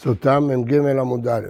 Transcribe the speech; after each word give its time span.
סוטה 0.00 0.40
מ"ג 0.40 0.74
עמוד 0.74 1.28
א'. 1.28 1.48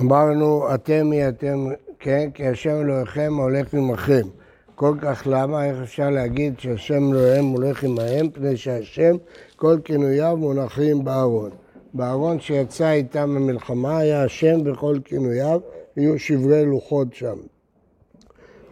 אמרנו, 0.00 0.74
אתם 0.74 1.06
מי 1.06 1.28
אתם, 1.28 1.66
כן, 1.98 2.30
כי 2.34 2.46
השם 2.46 2.80
אלוהיכם 2.80 3.34
הולך 3.38 3.74
עמכם. 3.74 4.26
כל 4.74 4.94
כך 5.02 5.22
למה, 5.26 5.64
איך 5.64 5.76
אפשר 5.82 6.10
להגיד 6.10 6.60
שהשם 6.60 7.12
אלוהיהם 7.12 7.44
הולך 7.44 7.84
עמהם? 7.84 8.30
פני 8.30 8.56
שהשם, 8.56 9.16
כל 9.56 9.78
כינוייו 9.84 10.36
מונחים 10.36 11.04
בארון. 11.04 11.50
בארון 11.94 12.40
שיצא 12.40 12.90
איתם 12.90 13.34
במלחמה 13.34 13.98
היה 13.98 14.24
השם 14.24 14.64
בכל 14.64 14.98
כינוייו, 15.04 15.60
היו 15.96 16.18
שברי 16.18 16.64
לוחות 16.64 17.14
שם. 17.14 17.36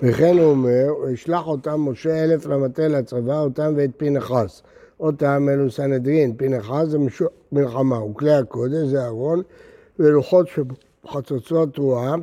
וכן 0.03 0.39
הוא 0.39 0.51
אומר, 0.51 0.87
וישלח 1.03 1.47
אותם 1.47 1.81
משה 1.81 2.25
אלף 2.25 2.47
למטה 2.47 2.89
לצבא, 2.89 3.41
אותם 3.41 3.73
ואת 3.77 3.91
פנחס. 3.97 4.63
אותם 5.01 5.49
אלו 5.53 5.71
סנהדרין, 5.71 6.37
פנחס 6.37 6.87
זה 6.87 6.99
מלחמה, 7.53 8.05
וכלי 8.05 8.33
הקודש 8.33 8.89
זה 8.89 9.05
ארון, 9.07 9.43
ולוחות 9.99 10.47
חצוצות 11.07 11.75
תרועה, 11.75 12.15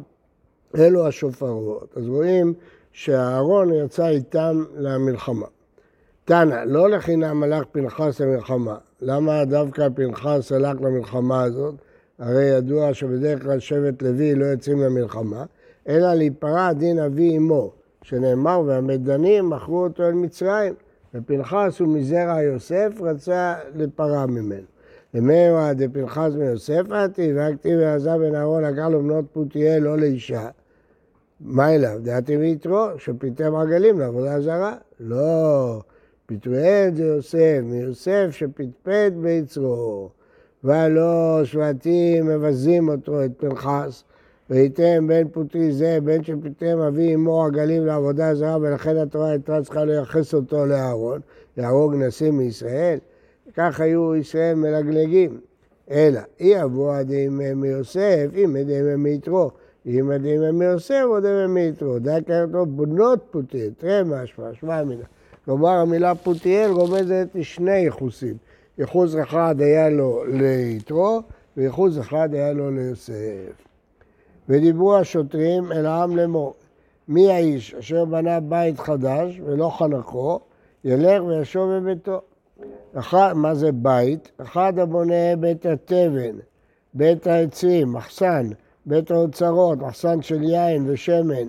אלו 0.78 1.08
השופרות. 1.08 1.94
אז 1.96 2.08
רואים 2.08 2.54
שהארון 2.92 3.74
יצא 3.74 4.08
איתם 4.08 4.64
למלחמה. 4.78 5.46
תנא, 6.26 6.64
לא 6.66 6.90
לחינם 6.90 7.44
הלך 7.44 7.64
פנחס 7.72 8.22
למלחמה. 8.22 8.78
למה 9.02 9.46
דווקא 9.46 9.88
פנחס 9.96 10.52
הלך 10.52 10.82
למלחמה 10.82 11.44
הזאת? 11.44 11.76
הרי 12.20 12.44
ידוע 12.44 12.94
שבדרך 12.94 13.44
כלל 13.44 13.60
שבט 13.60 14.02
לוי 14.02 14.36
לא 14.36 14.46
יוצאים 14.46 14.82
למלחמה, 14.82 15.46
אלא 15.88 16.14
להיפרע 16.14 16.74
דין 16.74 17.00
אבי 17.00 17.38
אמו, 17.38 17.72
שנאמר 18.02 18.62
והמדנים 18.66 19.50
מכרו 19.50 19.84
אותו 19.84 20.04
אל 20.04 20.14
מצרים. 20.14 20.74
ופנחס 21.14 21.80
הוא 21.80 21.88
מזרע 21.88 22.42
יוסף, 22.42 22.90
רצה 23.02 23.56
לפרה 23.76 24.26
ממנו. 24.26 24.66
ומאירא 25.14 25.74
דפנחס 25.74 26.32
מיוסף 26.38 26.92
עתי, 26.92 27.34
והכתיב 27.34 27.80
ועזב 27.80 28.18
בן 28.18 28.36
אהרון 28.36 28.64
לקח 28.64 28.88
לו 28.92 29.04
בנות 29.04 29.26
פותיאל 29.34 29.84
לא 29.84 29.98
לאישה. 29.98 30.50
מה 31.42 31.76
אליו? 31.76 32.00
דעתי 32.04 32.38
מיתרו, 32.38 32.88
שפיתם 32.98 33.56
עגלים 33.56 34.00
לעבודה 34.00 34.42
זרה? 34.42 34.76
לא, 35.00 35.82
פתואל 36.26 36.90
זה 36.96 37.04
יוסף, 37.04 37.60
מיוסף 37.64 38.28
שפטפט 38.32 39.14
ביצרו. 39.22 40.10
והלא 40.64 41.42
שבטים 41.44 42.28
מבזים 42.28 42.90
אותו, 42.90 43.26
את 43.26 43.32
פנחס, 43.38 44.04
וייתם 44.50 45.08
בן 45.08 45.28
פוטרי 45.28 45.72
זה, 45.72 45.98
בן 46.04 46.24
שפיתם 46.24 46.80
אבי 46.88 47.16
אמו 47.16 47.46
עגלים 47.46 47.86
לעבודה 47.86 48.36
זרה, 48.36 48.58
ולכן 48.62 48.98
התורה 48.98 49.30
הייתה 49.30 49.62
צריכה 49.64 49.86
לייחס 49.86 50.34
אותו 50.34 50.66
לאהרון, 50.66 51.22
להרוג 51.58 51.96
נשיא 51.96 52.32
מישראל. 52.32 52.98
כך 53.54 53.80
היו 53.80 54.16
ישראל 54.16 54.56
מלגלגים. 54.56 55.40
אלא, 55.92 56.20
אי 56.40 56.64
אבו 56.64 56.92
עדים 56.92 57.42
מיוסף, 57.56 58.26
אם 58.36 58.56
עדים 58.60 59.04
מיתרו. 59.04 59.52
אם 59.86 60.12
עדים 60.14 60.60
מיוסף, 60.60 61.04
עדים 61.18 61.54
מיתרו. 61.54 62.00
די 62.00 62.18
קראתו 62.28 62.66
בנות 62.66 63.20
פותיאל, 63.32 63.70
תראה 63.78 64.04
מה 64.04 64.22
השפעה, 64.22 64.54
שמע 64.54 64.84
מילה. 64.84 65.06
כלומר, 65.46 65.70
המילה 65.70 66.16
פותיאל 66.16 66.72
רומזת 66.72 67.28
לשני 67.36 67.78
ייחוסים. 67.78 68.38
ייחוס 68.78 69.16
אחד 69.24 69.56
היה 69.60 69.90
לו 69.90 70.24
ליתרו, 70.28 71.22
וייחוס 71.58 72.00
אחד 72.00 72.30
היה 72.34 72.54
לו 72.54 72.72
ליוסף. 72.72 73.73
ודיברו 74.50 74.98
השוטרים 74.98 75.72
אל 75.72 75.86
העם 75.86 76.16
לאמור, 76.16 76.54
מי 77.08 77.32
האיש 77.32 77.74
אשר 77.74 78.06
בנה 78.06 78.40
בית 78.40 78.80
חדש 78.80 79.40
ולא 79.46 79.70
חנכו, 79.70 80.40
ילך 80.84 81.24
וישוב 81.24 81.72
בביתו. 81.72 82.22
אחד, 82.94 83.34
מה 83.36 83.56
זה 83.56 83.72
בית? 83.72 84.32
אחד 84.42 84.80
הבונה 84.80 85.36
בית 85.40 85.66
התבן, 85.66 86.36
בית 86.94 87.28
העצים, 87.28 87.94
מחסן, 87.94 88.50
בית 88.86 89.12
האוצרות, 89.12 89.80
מחסן 89.80 90.22
של 90.22 90.44
יין 90.44 90.90
ושמן. 90.90 91.48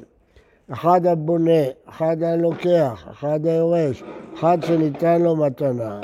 אחד 0.72 1.06
הבונה, 1.06 1.62
אחד 1.88 2.22
הלוקח, 2.22 3.06
אחד 3.10 3.46
היורש, 3.46 4.04
אחד 4.34 4.58
שניתן 4.62 5.22
לו 5.22 5.36
מתנה. 5.36 6.00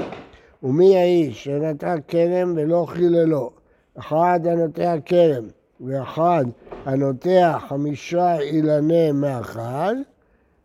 ומי 0.62 0.96
האיש 0.96 1.44
שנטע 1.44 1.94
כרם 2.08 2.52
ולא 2.56 2.84
חיללו? 2.88 3.50
אחד 3.98 4.40
הנוטע 4.44 4.94
כרם 5.04 5.44
ואחד 5.86 6.44
הנוטע 6.84 7.58
חמישה 7.58 8.38
אילני 8.38 9.12
מאכל 9.12 9.94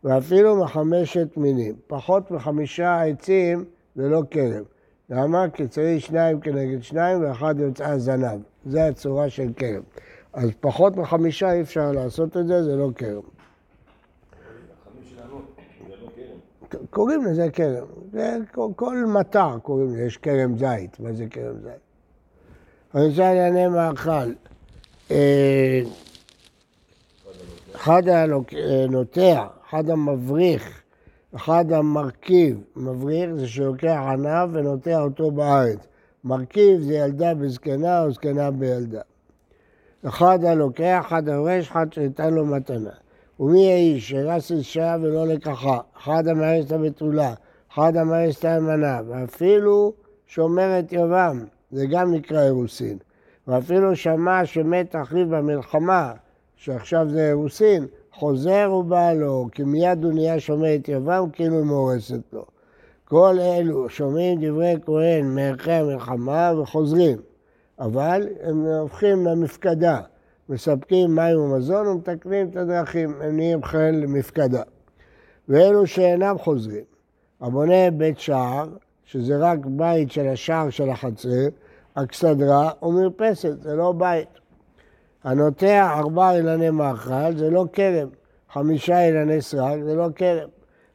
ואפילו 0.04 0.64
מחמשת 0.64 1.38
מינים. 1.38 1.76
פחות 1.88 2.32
מחמישה 2.32 3.02
עצים 3.02 3.66
זה 3.96 4.10
לא 4.10 4.22
כרם. 4.32 4.64
למה? 5.10 5.50
כי 5.50 5.68
צריך 5.68 6.06
שניים 6.06 6.40
כנגד 6.40 6.84
שניים 6.84 7.24
ואחד 7.24 7.56
יוצא 7.60 7.98
זנב. 7.98 8.40
זה 8.66 8.86
הצורה 8.88 9.30
של 9.30 9.54
כרם. 9.58 9.84
אז 10.34 10.50
פחות 10.60 10.96
מחמישה 10.96 11.54
אי 11.54 11.62
אפשר 11.62 11.92
לעשות 11.92 12.38
את 12.38 12.48
זה, 12.48 12.64
זה 12.64 12.76
לא 12.76 12.90
כרם. 12.96 13.22
קוראים 16.90 17.26
לזה 17.26 17.50
כרם. 17.54 17.86
כל 18.76 19.06
מטר 19.06 19.60
קוראים 19.60 19.88
לזה, 19.88 20.02
יש 20.04 20.18
כרם 20.18 20.58
זית. 20.58 21.00
מה 21.00 21.14
זה 21.14 21.26
כרם 21.30 21.56
זית? 21.62 21.72
אני 22.96 23.08
רוצה 23.08 23.34
לעניין 23.34 23.72
מאכל. 23.72 24.32
אה, 25.12 25.82
אחד 27.76 28.04
הנוטע, 28.08 29.46
אחד 29.70 29.90
המבריך, 29.90 30.82
אחד 31.36 31.72
המרכיב, 31.72 32.64
מבריך 32.76 33.34
זה 33.34 33.48
שלוקח 33.48 34.00
ענב 34.08 34.50
ונוטע 34.54 35.02
אותו 35.02 35.32
בארץ. 35.32 35.80
מרכיב 36.24 36.82
זה 36.82 36.94
ילדה 36.94 37.34
בזקנה 37.34 38.04
או 38.04 38.12
זקנה 38.12 38.52
בילדה. 38.52 39.02
אחד 40.08 40.44
הלוקח, 40.44 41.04
אחד 41.08 41.30
היורש, 41.30 41.70
אחד 41.70 41.94
שניתן 41.94 42.34
לו 42.34 42.46
מתנה. 42.46 42.90
ומי 43.40 43.72
האיש 43.72 44.10
שרס 44.10 44.52
אישה 44.52 44.96
ולא 45.02 45.28
לקחה, 45.28 45.80
אחד 45.98 46.28
המארס 46.28 46.66
את 46.66 46.72
הבתולה, 46.72 47.34
אחד 47.74 47.98
המארס 47.98 48.40
את 48.40 48.46
האלמנה, 48.46 49.02
ואפילו 49.08 49.94
שומר 50.28 50.80
את 50.80 50.94
יבם, 50.94 51.46
זה 51.72 51.86
גם 51.86 52.14
נקרא 52.14 52.42
אירוסין. 52.44 52.98
ואפילו 53.48 53.96
שמע 53.96 54.46
שמת 54.46 54.96
אחיו 54.96 55.30
במלחמה, 55.30 56.14
שעכשיו 56.56 57.10
זה 57.10 57.28
אירוסין, 57.28 57.88
חוזר 58.12 58.72
ובא 58.80 59.14
לו, 59.14 59.48
כי 59.52 59.64
מיד 59.64 60.04
הוא 60.04 60.14
נהיה 60.14 60.40
שומע 60.40 60.76
את 60.76 60.90
יבם, 60.90 61.30
כאילו 61.34 61.56
היא 61.58 61.66
מאורסת 61.66 62.34
לו. 62.34 62.46
כל 63.06 63.36
אלו 63.40 63.90
שומעים 63.90 64.40
דברי 64.42 64.76
כהן 64.86 65.36
מערכי 65.36 65.72
המלחמה 65.72 66.52
וחוזרים, 66.62 67.18
אבל 67.80 68.28
הם 68.42 68.66
הופכים 68.66 69.26
למפקדה, 69.26 70.00
מספקים 70.50 71.16
מים 71.16 71.40
ומזון 71.40 71.88
ומתקנים 71.88 72.50
את 72.50 72.56
הדרכים, 72.56 73.14
הם 73.22 73.36
נהיים 73.36 73.64
חיל 73.64 73.96
למפקדה. 73.96 74.62
ואלו 75.50 75.88
שאינם 75.88 76.38
חוזרים, 76.38 76.84
הבונה 77.42 77.92
בית 77.92 78.20
שער, 78.20 78.68
שזה 79.04 79.38
רק 79.38 79.60
בית 79.66 80.12
של 80.12 80.28
השער 80.28 80.70
של 80.70 80.90
החצר, 80.90 81.48
אכסדרה 81.96 82.72
ומרפסת, 82.82 83.62
זה 83.62 83.76
לא 83.76 83.92
בית. 83.92 84.28
הנוטע 85.24 85.98
ארבע 85.98 86.32
אילני 86.32 86.70
מאכל 86.70 87.38
זה 87.38 87.50
לא 87.50 87.66
כרם, 87.74 88.08
חמישה 88.52 89.06
אילני 89.06 89.42
סרק 89.42 89.84
זה 89.84 89.96
לא 89.96 90.08
כרם. 90.16 90.50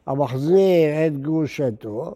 המחזיר 0.07 1.07
את 1.07 1.23
גרושתו, 1.23 2.15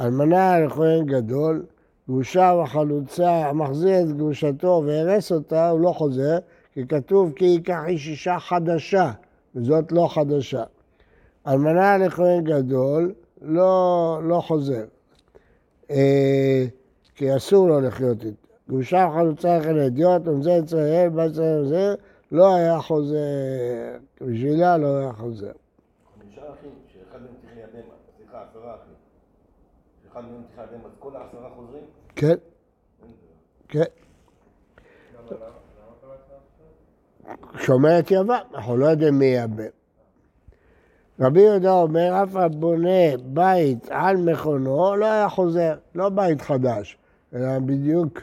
אלמנה 0.00 0.60
לכהן 0.60 1.06
גדול, 1.06 1.64
גרושה 2.08 2.54
וחלוצה, 2.62 3.30
המחזיר 3.30 4.00
את 4.00 4.16
גרושתו 4.16 4.82
והרס 4.86 5.32
אותה, 5.32 5.68
הוא 5.68 5.80
לא 5.80 5.92
חוזר, 5.92 6.38
כי 6.74 6.86
כתוב 6.86 7.32
כי 7.36 7.44
ייקח 7.44 7.80
איש 7.86 8.08
אישה 8.08 8.38
חדשה, 8.38 9.10
וזאת 9.54 9.92
לא 9.92 10.08
חדשה. 10.10 10.64
אלמנה 11.46 11.98
לכהן 11.98 12.44
גדול 12.44 13.12
לא, 13.42 14.20
לא 14.22 14.40
חוזר. 14.40 14.84
כי 17.20 17.36
אסור 17.36 17.68
לו 17.68 17.80
לחיות 17.80 18.24
איתה. 18.24 18.46
גרושה 18.68 19.08
חלוצה 19.14 19.58
לכן 19.58 19.78
אדיוט, 19.78 20.28
ומזה 20.28 20.50
ישראל, 20.50 21.08
בת 21.08 21.30
ישראל 21.30 21.60
וזה, 21.60 21.94
לא 22.32 22.54
היה 22.54 22.78
חוזר, 22.78 23.16
בשבילה 24.20 24.76
לא 24.76 24.98
היה 24.98 25.12
חוזר. 25.12 25.52
חמישה 26.20 26.40
אחים, 26.40 26.70
שאחד 26.92 27.18
מהם 27.22 27.30
צריך 27.40 27.52
לידם, 27.56 27.88
סליחה, 28.16 28.44
עשרה 28.50 28.74
אחים. 28.74 28.94
שאחד 30.04 30.20
מהם 30.20 30.42
צריך 30.56 30.70
לידם, 30.72 30.84
אז 30.84 30.90
כל 30.98 31.16
העשרה 31.16 31.50
חוזרים? 31.56 31.82
כן, 32.16 32.34
כן. 33.68 33.84
שומע 37.58 37.98
את 37.98 38.10
יבם, 38.10 38.30
אנחנו 38.54 38.76
לא 38.76 38.86
יודעים 38.86 39.18
מי 39.18 39.24
יבם. 39.24 39.64
רבי 41.20 41.40
יהודה 41.40 41.72
אומר, 41.72 42.22
אף 42.22 42.36
הבונה 42.36 43.16
בית 43.24 43.88
על 43.90 44.16
מכונו 44.16 44.96
לא 44.96 45.06
היה 45.06 45.28
חוזר, 45.28 45.74
לא 45.94 46.08
בית 46.08 46.40
חדש, 46.40 46.96
אלא 47.34 47.58
בדיוק 47.58 48.18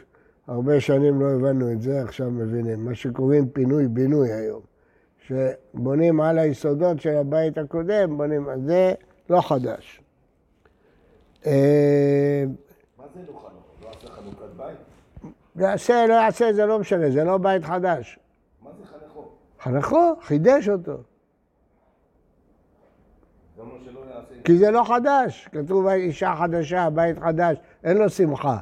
הרבה 0.46 0.80
שנים 0.80 1.20
לא 1.20 1.30
הבנו 1.30 1.72
את 1.72 1.82
זה, 1.82 2.02
עכשיו 2.02 2.30
מבינים. 2.30 2.84
מה 2.84 2.94
שקוראים 2.94 3.48
פינוי-בינוי 3.48 4.32
היום. 4.32 4.60
שבונים 5.26 6.20
על 6.20 6.38
היסודות 6.38 7.00
של 7.00 7.16
הבית 7.16 7.58
הקודם, 7.58 8.16
בונים, 8.16 8.48
אז 8.48 8.60
זה 8.62 8.94
לא 9.30 9.40
חדש. 9.40 10.00
אה, 11.46 12.44
מה 12.98 13.04
זה 13.14 13.20
לא 13.20 13.38
חנוך? 13.38 13.82
לא 13.82 13.88
עשה 13.90 14.10
חנוכת 14.10 14.56
בית? 14.56 14.76
יעשה, 15.56 16.06
לא 16.06 16.14
יעשה, 16.14 16.52
זה 16.52 16.66
לא 16.66 16.78
משנה, 16.78 17.10
זה 17.10 17.24
לא 17.24 17.38
בית 17.38 17.64
חדש. 17.64 18.18
מה 18.62 18.70
זה 18.78 18.86
חנכו? 18.86 19.28
חנכו, 19.60 20.14
חידש 20.22 20.68
אותו. 20.68 21.02
כי 24.44 24.58
זה 24.58 24.70
לא 24.70 24.84
חדש, 24.84 25.48
כתוב 25.52 25.86
אישה 25.86 26.34
חדשה, 26.38 26.90
בית 26.90 27.18
חדש, 27.18 27.56
אין 27.84 27.96
לו 27.96 28.10
שמחה. 28.10 28.58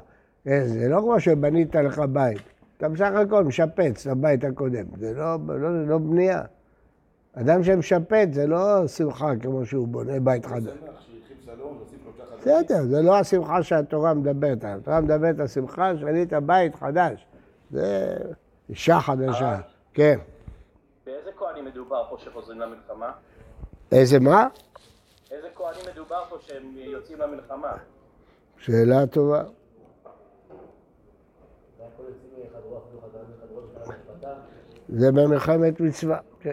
אה, 0.47 0.69
זה 0.69 0.89
לא 0.89 1.01
כמו 1.01 1.21
שבנית 1.21 1.75
לך 1.75 1.99
בית. 1.99 2.39
אתה 2.77 2.89
בסך 2.89 3.11
הכל 3.15 3.45
משפץ 3.45 4.07
את 4.07 4.13
הבית 4.13 4.45
הקודם, 4.45 4.85
זה 4.99 5.15
לא, 5.15 5.37
לא, 5.49 5.87
לא 5.87 5.99
בנייה. 5.99 6.43
אדם 7.35 7.65
שמשפץ 7.65 8.29
זה 8.33 8.47
לא 8.47 8.87
שמחה 8.87 9.33
כמו 9.43 9.67
שהוא 9.67 9.89
בונה 9.89 10.21
בית 10.21 10.47
חדש. 10.47 10.79
בסדר, 12.41 12.83
זה 12.83 13.03
לא 13.03 13.17
השמחה 13.19 13.63
שהתורה 13.63 14.15
מדברת 14.15 14.65
עליה. 14.65 14.77
התורה 14.77 15.01
מדברת 15.01 15.41
על 15.41 15.47
שמחה 15.47 15.97
שבנית 15.97 16.33
בית 16.33 16.75
חדש. 16.75 17.27
זה 17.71 18.17
אישה 18.69 19.01
חדשה. 19.01 19.61
כן. 19.95 20.19
באיזה 21.07 21.31
כהנים 21.37 21.65
מדובר 21.65 22.05
פה 22.11 22.17
שחוזרים 22.19 22.61
למלחמה? 22.61 23.13
איזה 23.93 24.21
מה? 24.21 24.49
איזה 25.31 25.49
כהנים 25.55 25.81
מדובר 25.93 26.25
פה 26.29 26.37
שהם 26.41 26.73
יוצאים 26.75 27.19
למלחמה? 27.21 27.73
שאלה 28.59 29.07
טובה. 29.07 29.43
זה 34.89 35.13
במלחמת 35.13 35.81
מצווה, 35.81 36.19
כן. 36.41 36.51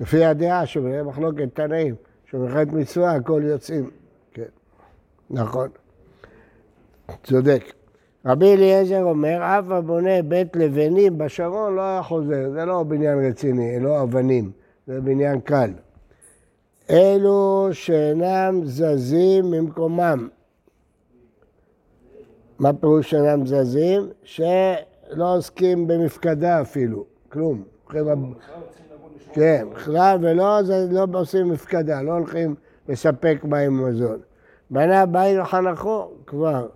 לפי 0.00 0.24
הדעה 0.24 0.66
שבמחלוקת 0.66 1.48
תנאים, 1.54 1.94
שבמלחמת 2.30 2.72
מצווה 2.72 3.14
הכל 3.14 3.42
יוצאים, 3.44 3.90
כן, 4.32 4.42
נכון. 5.30 5.68
צודק. 7.22 7.72
רבי 8.26 8.54
אליעזר 8.54 9.02
אומר, 9.02 9.38
אף 9.42 9.70
הבונה 9.70 10.22
בית 10.22 10.56
לבנים 10.56 11.18
בשרון 11.18 11.74
לא 11.74 11.82
היה 11.82 12.02
חוזר, 12.02 12.50
זה 12.50 12.64
לא 12.64 12.82
בניין 12.82 13.24
רציני, 13.28 13.80
לא 13.80 14.02
אבנים, 14.02 14.50
זה 14.86 15.00
בניין 15.00 15.40
קל. 15.40 15.70
אלו 16.90 17.68
שאינם 17.72 18.60
זזים 18.64 19.50
ממקומם. 19.50 20.28
מה 22.58 22.72
פירוש 22.72 23.10
שאינם 23.10 23.46
זזים? 23.46 24.08
שלא 24.22 25.36
עוסקים 25.36 25.86
במפקדה 25.86 26.60
אפילו, 26.60 27.04
כלום. 27.28 27.62
הולכים 27.84 28.08
הב- 28.08 28.34
כן, 29.32 29.66
בכלל 29.74 30.18
ולא 30.22 30.60
לא 31.12 31.18
עושים 31.18 31.48
מפקדה, 31.48 32.02
לא 32.02 32.12
הולכים 32.12 32.54
לספק 32.88 33.38
מים 33.44 33.80
ומזון. 33.80 34.18
בנה 34.70 35.06
בית 35.06 35.38
וחנכו 35.40 36.08
כבר. 36.26 36.66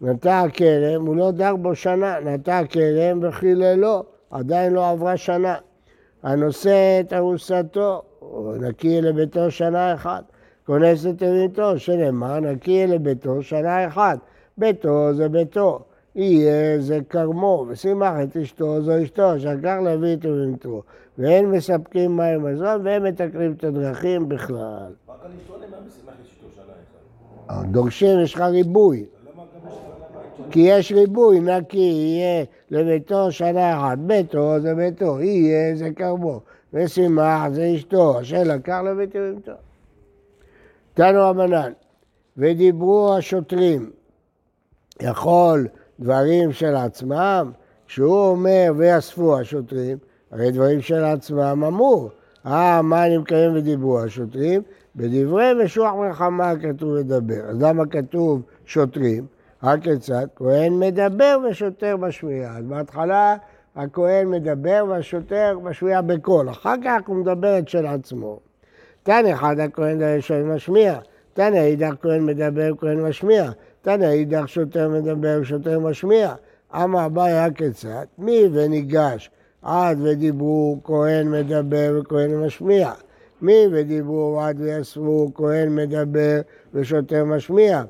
נטע 0.00 0.44
כרם, 0.52 1.06
הוא 1.06 1.16
לא 1.16 1.30
דר 1.30 1.56
בו 1.56 1.74
שנה, 1.74 2.20
נטע 2.20 2.60
כרם 2.68 3.20
וחיללו, 3.22 4.04
עדיין 4.30 4.72
לא 4.72 4.90
עברה 4.90 5.16
שנה. 5.16 5.54
הנושא 6.22 7.00
את 7.00 7.12
ארוסתו, 7.12 8.02
נקי 8.60 9.00
לביתו 9.00 9.50
שנה 9.50 9.94
אחת. 9.94 10.22
כונס 10.66 11.06
את 11.06 11.22
אביתו, 11.22 11.78
שנאמר 11.78 12.40
נקי 12.40 12.86
לביתו 12.86 13.42
שנה 13.42 13.86
אחת. 13.86 14.18
ביתו 14.58 15.14
זה 15.14 15.28
ביתו, 15.28 15.80
יהיה 16.14 16.80
זה 16.80 16.98
כרמו, 17.08 17.66
ושימח 17.68 18.14
את 18.22 18.36
אשתו 18.36 18.82
זו 18.82 19.02
אשתו, 19.02 19.40
שקר 19.40 19.80
להביא 19.80 20.16
את 20.16 20.26
אביתו. 20.26 20.82
ואין 21.18 21.50
מספקים 21.50 22.16
מים 22.16 22.42
מזון 22.44 22.86
ואין 22.86 23.02
מתקנים 23.02 23.52
את 23.52 23.64
הדרכים 23.64 24.28
בכלל. 24.28 24.92
רק 25.08 25.16
על 25.24 25.30
אשתו 25.42 25.54
נאמר 25.58 25.76
בשימח 25.86 26.14
אשתו 26.22 26.46
שנה 26.54 26.72
אחת. 27.48 27.66
דורשים, 27.66 28.20
יש 28.20 28.34
לך 28.34 28.40
ריבוי. 28.40 29.04
כי 30.50 30.60
יש 30.60 30.92
ריבוי, 30.92 31.40
נקי 31.40 31.78
יהיה 31.78 32.44
לביתו 32.70 33.32
שנה 33.32 33.78
אחת. 33.78 33.98
ביתו 33.98 34.60
זה 34.60 34.74
ביתו, 34.74 35.20
יהיה 35.20 35.76
זה 35.76 35.90
כרמו. 35.96 36.40
ושימח 36.72 37.48
זה 37.48 37.72
אשתו, 37.74 38.20
אשר 38.20 38.42
לקח 38.44 38.80
לביתו 38.84 39.18
ביתו. 39.34 39.52
תנו 40.94 41.20
רבנן, 41.20 41.72
ודיברו 42.36 43.14
השוטרים, 43.16 43.90
יכול 45.02 45.68
דברים 46.00 46.52
של 46.52 46.76
עצמם, 46.76 47.50
כשהוא 47.86 48.26
אומר 48.26 48.72
ויאספו 48.76 49.38
השוטרים, 49.38 49.98
הרי 50.30 50.50
דברים 50.50 50.80
של 50.80 51.04
עצמם 51.04 51.64
אמור. 51.66 52.10
אה, 52.46 52.82
מה 52.82 53.06
אני 53.06 53.18
מקיים 53.18 53.54
ודיברו 53.54 54.00
השוטרים? 54.00 54.62
בדברי 54.96 55.52
משוח 55.64 55.94
מלחמה 55.94 56.52
כתוב 56.62 56.94
לדבר. 56.94 57.44
אז 57.48 57.62
למה 57.62 57.86
כתוב 57.86 58.42
שוטרים? 58.66 59.26
הכיצד? 59.62 60.26
כהן 60.36 60.78
מדבר 60.78 61.38
ושוטר 61.50 61.96
משמיע. 61.96 62.50
אז 62.50 62.64
בהתחלה 62.64 63.36
הכהן 63.76 64.30
מדבר 64.30 64.84
והשוטר 64.88 65.58
משמיע 65.62 66.00
בקול, 66.00 66.50
אחר 66.50 66.74
כך 66.84 67.00
הוא 67.06 67.16
מדבר 67.16 67.58
את 67.58 67.68
של 67.68 67.86
עצמו. 67.86 68.40
תן 69.02 69.26
אחד 69.26 69.60
הכהן 69.60 70.20
של 70.20 70.42
משמיע, 70.42 70.98
תן 71.34 71.54
אידך 71.54 71.94
כהן 72.02 72.26
מדבר 72.26 72.72
וכהן 72.74 73.00
משמיע, 73.00 73.50
תן 73.82 74.02
אידך 74.02 74.48
שוטר 74.48 74.88
מדבר 74.88 75.38
ושוטר 75.40 75.78
משמיע. 75.78 76.34
אמר 76.74 77.06
אביי 77.06 77.38
הכיצד? 77.38 78.04
מי 78.18 78.42
וניגש 78.52 79.30
עד 79.62 79.98
ודיברו 80.02 80.78
כהן 80.84 81.30
מדבר 81.30 82.00
וכהן 82.00 82.34
משמיע. 82.34 82.92
מי 83.42 83.66
ודיברו 83.72 84.40
עד 84.40 84.60
ויספו 84.60 85.30
כהן 85.34 85.74
מדבר 85.74 86.40
ושוטר 86.74 87.24
משמיע. 87.24 87.82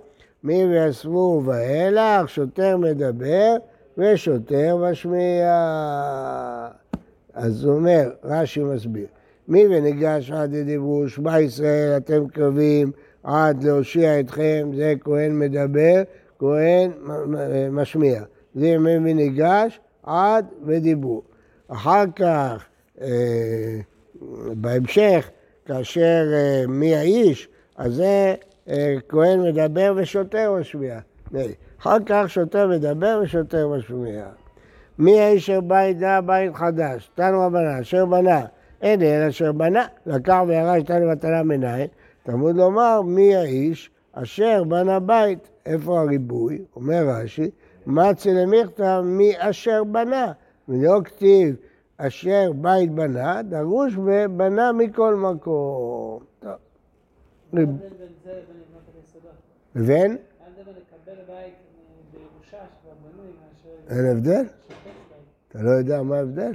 מי 0.45 0.65
ויספו 0.65 1.43
ואילך 1.45 2.29
שוטר 2.29 2.77
מדבר 2.77 3.57
ושוטר 3.99 4.77
משמיע. 4.77 5.53
אז 7.35 7.65
הוא 7.65 7.75
אומר, 7.75 8.11
רש"י 8.25 8.63
מסביר, 8.63 9.07
מי 9.49 9.67
וניגש 9.67 10.31
עד 10.31 10.51
ודיברו 10.55 11.09
שמע 11.09 11.41
ישראל 11.41 11.97
אתם 11.97 12.29
קרבים 12.29 12.93
עד 13.25 13.65
להושיע 13.65 14.21
אתכם, 14.21 14.71
זה 14.77 14.95
כהן 15.01 15.39
מדבר, 15.39 16.03
כהן 16.39 16.91
משמיע. 17.71 18.23
זה 18.55 18.79
מי 18.79 18.97
וניגש 18.97 19.81
עד 20.03 20.47
ודיברו. 20.67 21.23
אחר 21.69 22.05
כך, 22.17 22.65
אה, 23.01 23.79
בהמשך, 24.53 25.31
כאשר 25.67 26.25
אה, 26.33 26.65
מי 26.69 26.97
האיש, 26.97 27.49
אז 27.77 27.95
זה 27.95 28.35
אה, 28.69 28.95
כהן 29.09 29.41
מדבר 29.41 29.93
ושוטר 29.97 30.55
משמיע. 30.61 30.99
אחר 31.81 31.97
כך 32.07 32.25
שוטר 32.29 32.69
מדבר 32.69 33.21
ושוטר 33.23 33.69
משמיע. 33.69 34.25
מי 34.99 35.21
האיש 35.21 35.51
אשר 35.51 35.61
בית 35.61 35.99
דע 35.99 36.21
בית 36.21 36.55
חדש? 36.55 37.11
תנו 37.15 37.41
רבנה, 37.41 37.81
אשר 37.81 38.07
בנה. 38.07 38.45
אין 38.83 39.03
אלא 39.03 39.29
אשר 39.29 39.53
בנה. 39.53 39.87
לקח 40.07 40.39
וירש 40.49 40.83
תנו 40.83 41.11
מתנה 41.11 41.43
מנין. 41.43 41.87
תלמוד 42.23 42.57
לומר, 42.57 43.03
מי 43.03 43.37
האיש 43.37 43.91
אשר 44.13 44.65
בנה 44.65 45.01
בית? 45.01 45.51
איפה 45.67 46.01
הריבוי? 46.01 46.65
אומר 46.77 47.05
רש"י, 47.09 47.51
מצי 47.87 48.33
למכתב 48.33 49.03
מי 49.05 49.33
אשר 49.39 49.85
בנה. 49.85 50.33
ולא 50.69 51.01
כתיב 51.05 51.57
אשר 51.97 52.53
בית 52.53 52.91
בנה, 52.91 53.43
דרוש 53.43 53.97
ובנה 53.97 54.73
מכל 54.73 55.15
מקום. 55.15 56.23
טוב. 56.41 56.53
לבין 59.75 60.17
מאשר 63.41 63.97
אין 63.99 64.07
הבדל? 64.07 64.45
אתה 65.49 65.63
לא 65.63 65.71
יודע 65.71 66.03
מה 66.03 66.17
ההבדל? 66.17 66.53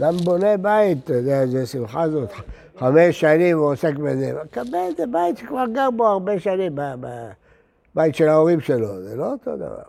אדם 0.00 0.16
בונה 0.16 0.56
בית, 0.56 0.98
אתה 1.04 1.14
יודע, 1.14 1.40
איזה 1.40 1.66
שמחה 1.66 2.08
זאת, 2.08 2.30
חמש 2.78 3.20
שנים 3.20 3.58
הוא 3.58 3.72
עוסק 3.72 3.94
בזה, 3.94 4.32
מקבל 4.44 4.88
זה 4.96 5.06
בית 5.06 5.38
שכבר 5.38 5.64
גר 5.72 5.90
בו 5.90 6.06
הרבה 6.06 6.40
שנים, 6.40 6.78
בית 7.94 8.14
של 8.14 8.28
ההורים 8.28 8.60
שלו, 8.60 9.02
זה 9.02 9.16
לא 9.16 9.32
אותו 9.32 9.56
דבר. 9.56 9.82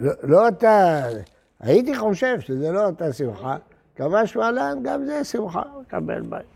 לא, 0.00 0.12
לא 0.22 0.46
אותה, 0.46 1.02
הייתי 1.60 1.96
חושב 1.96 2.40
שזה 2.40 2.72
לא 2.72 2.86
אותה 2.86 3.12
שמחה, 3.12 3.56
כמה 3.96 4.26
שמלן 4.26 4.78
גם 4.82 5.04
זה 5.04 5.24
שמחה, 5.24 5.62
לקבל 5.80 6.20
בית. 6.20 6.46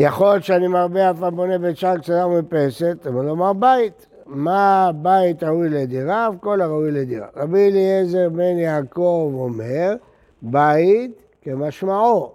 יכול 0.00 0.26
להיות 0.26 0.44
שאני 0.44 0.68
מרבה 0.68 1.10
אף 1.10 1.16
פעם 1.20 1.36
בונה 1.36 1.58
בית 1.58 1.76
שער 1.76 1.98
קצרה 1.98 2.26
ומרפסת, 2.26 3.06
אבל 3.06 3.24
לומר 3.24 3.52
בית. 3.52 4.06
מה 4.26 4.90
בית 5.02 5.42
ראוי 5.42 5.68
לדירה? 5.68 6.28
כל 6.40 6.60
הראוי 6.60 6.90
לדירה. 6.90 7.26
רבי 7.36 7.68
אליעזר 7.68 8.28
בן 8.28 8.58
יעקב 8.58 9.32
אומר, 9.34 9.94
בית 10.42 11.22
כמשמעו. 11.42 12.32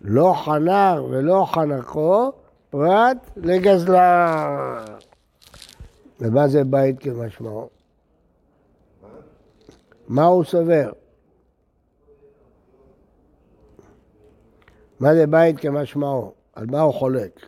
לא 0.00 0.34
חנר 0.44 1.06
ולא 1.10 1.46
חנכו, 1.48 2.32
פרט 2.70 3.30
לגזלה. 3.36 4.84
ומה 6.20 6.48
זה 6.48 6.64
בית 6.64 7.00
כמשמעו? 7.00 7.68
מה 10.08 10.24
הוא 10.24 10.44
סובר? 10.44 10.92
מה 15.00 15.14
זה 15.14 15.26
בית 15.26 15.60
כמשמעו? 15.60 16.32
על 16.54 16.66
מה 16.66 16.80
הוא 16.80 16.94
חולק? 16.94 17.46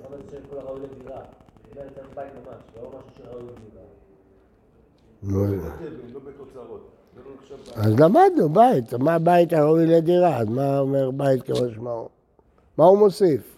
יכול 0.00 0.16
להיות 0.16 0.30
שכל 0.30 0.58
הראוי 0.58 0.80
לדירה. 0.80 1.20
זה 1.74 1.80
צריך 1.94 2.06
בית 2.14 2.32
ממש, 2.34 2.82
לא 2.82 2.88
משהו 2.88 3.10
שראוי 3.16 3.42
לדירה. 3.42 3.82
לא. 5.22 5.46
זה 5.48 5.56
לא 6.14 6.20
בית. 6.20 6.36
אז 7.76 8.00
למדנו 8.00 8.48
בית, 8.48 8.94
מה 8.94 9.18
בית 9.18 9.52
הראוי 9.52 9.86
לדירה? 9.86 10.38
אז 10.38 10.48
מה 10.48 10.78
אומר 10.78 11.10
בית 11.10 11.42
כמשמעו? 11.42 12.08
מה 12.78 12.84
הוא 12.84 12.98
מוסיף? 12.98 13.56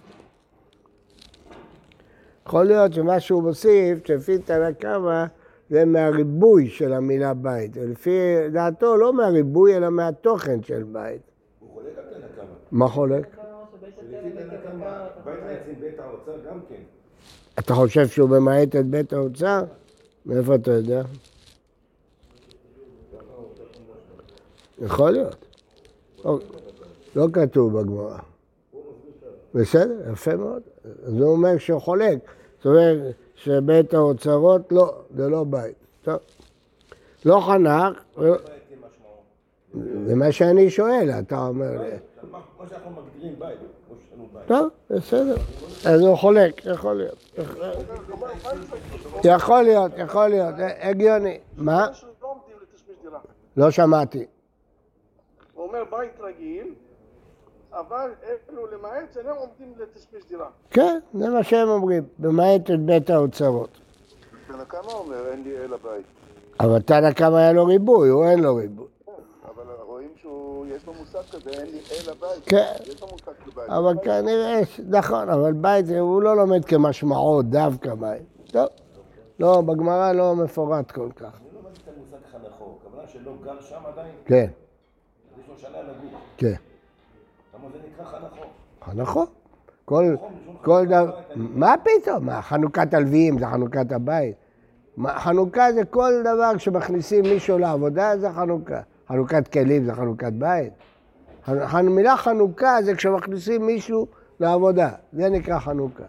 יכול 2.47 2.65
להיות 2.65 2.93
שמה 2.93 3.21
שהוא 3.21 3.43
מוסיף, 3.43 4.09
לפי 4.11 4.39
תנא 4.39 4.73
קמא, 4.73 5.25
זה 5.71 5.85
מהריבוי 5.85 6.69
של 6.69 6.93
המילה 6.93 7.35
בית. 7.35 7.71
ולפי 7.75 8.19
דעתו, 8.53 8.97
לא 8.97 9.13
מהריבוי, 9.13 9.77
אלא 9.77 9.91
מהתוכן 9.91 10.63
של 10.63 10.83
בית. 10.83 11.21
הוא 11.61 11.69
חולק 11.75 11.99
על 11.99 12.05
תנא 12.05 12.27
קמא. 12.37 12.45
מה 12.73 12.89
חולק? 12.89 13.38
אתה 17.59 17.75
חושב 17.75 18.09
שהוא 18.09 18.31
ממעט 18.31 18.77
את 18.77 18.87
בית 18.87 19.13
האוצר? 19.13 19.63
מאיפה 20.27 20.55
אתה 20.55 20.71
יודע? 20.71 21.03
יכול 24.83 25.11
להיות. 25.11 25.37
לא- 26.25 26.39
לא 27.17 27.27
כתוב 27.33 27.81
בגמרא. 27.81 28.19
בסדר, 29.55 30.11
יפה 30.13 30.37
מאוד. 30.37 30.63
הוא 31.07 31.23
אומר 31.33 31.59
שהוא 31.59 31.81
חולק. 31.81 32.19
זאת 32.57 32.67
אומרת 32.67 33.15
שבית 33.35 33.95
האוצרות 33.95 34.73
לא, 34.73 34.95
זה 35.17 35.29
לא 35.29 35.45
בית. 35.45 35.75
טוב. 36.03 36.17
לא 37.25 37.41
חנך, 37.47 37.99
כמשמעו. 38.15 38.39
זה 40.07 40.15
מה 40.15 40.33
שאני 40.33 40.71
שואל, 40.71 41.11
אתה 41.19 41.47
אומר 41.47 41.73
מה 42.59 42.69
שאנחנו 42.69 42.91
מגדירים 42.91 43.39
בית, 43.39 43.59
כמו 43.89 43.97
שיש 43.97 44.13
לנו 44.15 44.25
בית. 44.25 44.28
טוב, 44.47 44.69
בסדר. 44.91 45.37
אז 45.87 46.01
הוא 46.01 46.17
חולק, 46.17 46.67
יכול 46.67 46.97
להיות. 46.97 47.39
יכול 49.25 49.63
להיות, 49.63 49.93
יכול 49.97 50.29
להיות, 50.29 50.55
הגיוני. 50.81 51.39
מה? 51.57 51.87
דירה. 53.03 53.19
לא 53.57 53.71
שמעתי. 53.71 54.27
הוא 55.55 55.67
אומר 55.67 55.85
בית 55.91 56.21
רגיל, 56.21 56.75
אבל 57.73 58.11
אלו 58.53 58.67
למעט 58.67 59.13
שאינם 59.15 59.35
עומדים 59.37 59.75
לתשמיש 59.79 60.25
דירה. 60.29 60.49
כן, 60.71 60.99
זה 61.15 61.29
מה 61.29 61.43
שהם 61.43 61.69
אומרים, 61.69 62.03
במעט 62.19 62.71
את 62.71 62.81
בית 62.81 63.11
האוצרות. 63.11 63.69
תנא 64.47 64.65
קמא 64.65 64.93
אומר 64.93 65.29
אין 65.29 65.43
לי 65.45 65.59
אלא 65.59 65.77
בית. 65.77 66.05
אבל 66.61 66.81
תנא 66.81 67.13
קמא 67.13 67.37
היה 67.37 67.53
לו 67.53 67.67
ריבוי, 67.67 68.09
הוא 68.09 68.25
אין 68.25 68.39
לו 68.39 68.57
ריבוי. 68.57 68.87
שיש 70.69 70.87
לו 70.87 70.93
מושג 70.95 71.19
כזה, 71.33 71.51
אין 71.51 71.67
לי 71.67 71.79
אלא 72.07 72.15
בית. 72.21 72.45
כן. 72.47 72.73
יש 72.87 73.01
לו 73.03 73.09
מושג 73.13 73.33
כבית. 73.45 73.69
אבל 73.69 73.95
כנראה, 74.03 74.61
נכון, 74.89 75.29
אבל 75.29 75.53
בית, 75.53 75.87
זה- 75.87 76.01
הוא 76.01 76.23
לא 76.23 76.37
לומד 76.37 76.65
כמשמעו 76.65 77.43
דווקא 77.43 77.95
בית. 77.95 78.23
טוב, 78.53 78.67
לא, 79.41 79.61
בגמרא 79.61 80.13
לא 80.13 80.37
מפורט 80.37 80.91
כל 80.91 81.09
כך. 81.17 81.25
אני 81.25 81.31
לא 81.55 81.61
מבין 81.61 81.73
את 81.85 81.89
המושג 81.97 82.17
חנכו. 82.33 82.79
הכוונה 82.87 83.09
שלא 83.09 83.33
גר 83.45 83.61
שם 83.61 83.77
עדיין, 83.93 84.13
כן, 84.25 84.47
יש 85.41 85.49
לו 85.49 85.55
שנה 85.59 85.79
לגור. 85.83 86.21
כן. 86.37 86.55
למה 87.55 87.69
זה 87.73 87.79
נקרא 87.93 88.05
חנכו? 88.05 88.45
נכון. 88.95 89.27
כל, 89.85 90.17
כל 90.63 90.87
דבר, 90.87 91.17
מה 91.37 91.75
פתאום? 91.83 92.27
מה, 92.27 92.43
חנוכת 92.43 92.95
הלוויים 92.95 93.39
זה 93.39 93.47
חנוכת 93.47 93.93
הבית? 93.93 94.35
חנוכה 95.09 95.73
זה 95.73 95.85
כל 95.85 96.13
דבר 96.21 96.57
שמכניסים 96.59 97.23
מישהו 97.23 97.59
לעבודה 97.59 98.19
זה 98.19 98.31
חנוכה. 98.33 98.81
חנוכת 99.09 99.49
כלים 99.49 99.85
זה 99.85 99.95
חנוכת 99.95 100.33
בית. 100.33 100.73
המילה 101.47 102.17
חנוכה 102.17 102.83
זה 102.83 102.95
כשמכניסים 102.95 103.67
מישהו 103.67 104.07
לעבודה, 104.41 104.91
זה 105.13 105.29
נקרא 105.29 105.59
חנוכה. 105.59 106.05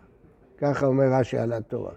ככה 0.57 0.85
אומר 0.85 1.03
רש"י 1.19 1.37
על 1.37 1.53
התורה. 1.53 1.91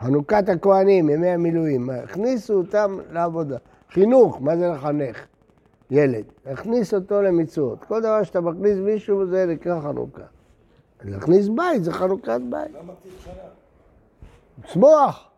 חנוכת 0.00 0.48
הכוהנים, 0.48 1.10
ימי 1.10 1.28
המילואים, 1.28 1.90
הכניסו 1.90 2.54
אותם 2.54 2.98
לעבודה. 3.10 3.56
חינוך, 3.90 4.40
מה 4.40 4.56
זה 4.56 4.68
לחנך? 4.68 5.26
ילד, 5.90 6.24
הכניס 6.46 6.94
אותו 6.94 7.22
למצוות. 7.22 7.84
כל 7.84 8.00
דבר 8.00 8.22
שאתה 8.22 8.40
מכניס 8.40 8.78
מישהו 8.78 9.26
זה 9.26 9.46
נקרא 9.46 9.80
חנוכה. 9.80 10.22
להכניס 11.04 11.48
בית 11.48 11.84
זה 11.84 11.92
חנוכת 11.92 12.40
בית. 12.50 12.70
למה 12.80 12.92
לשמוח? 14.64 15.28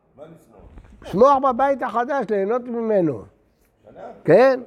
שמוח 1.05 1.39
בבית 1.49 1.83
החדש, 1.83 2.25
ליהנות 2.31 2.63
ממנו. 2.63 3.34
כן? 4.25 4.61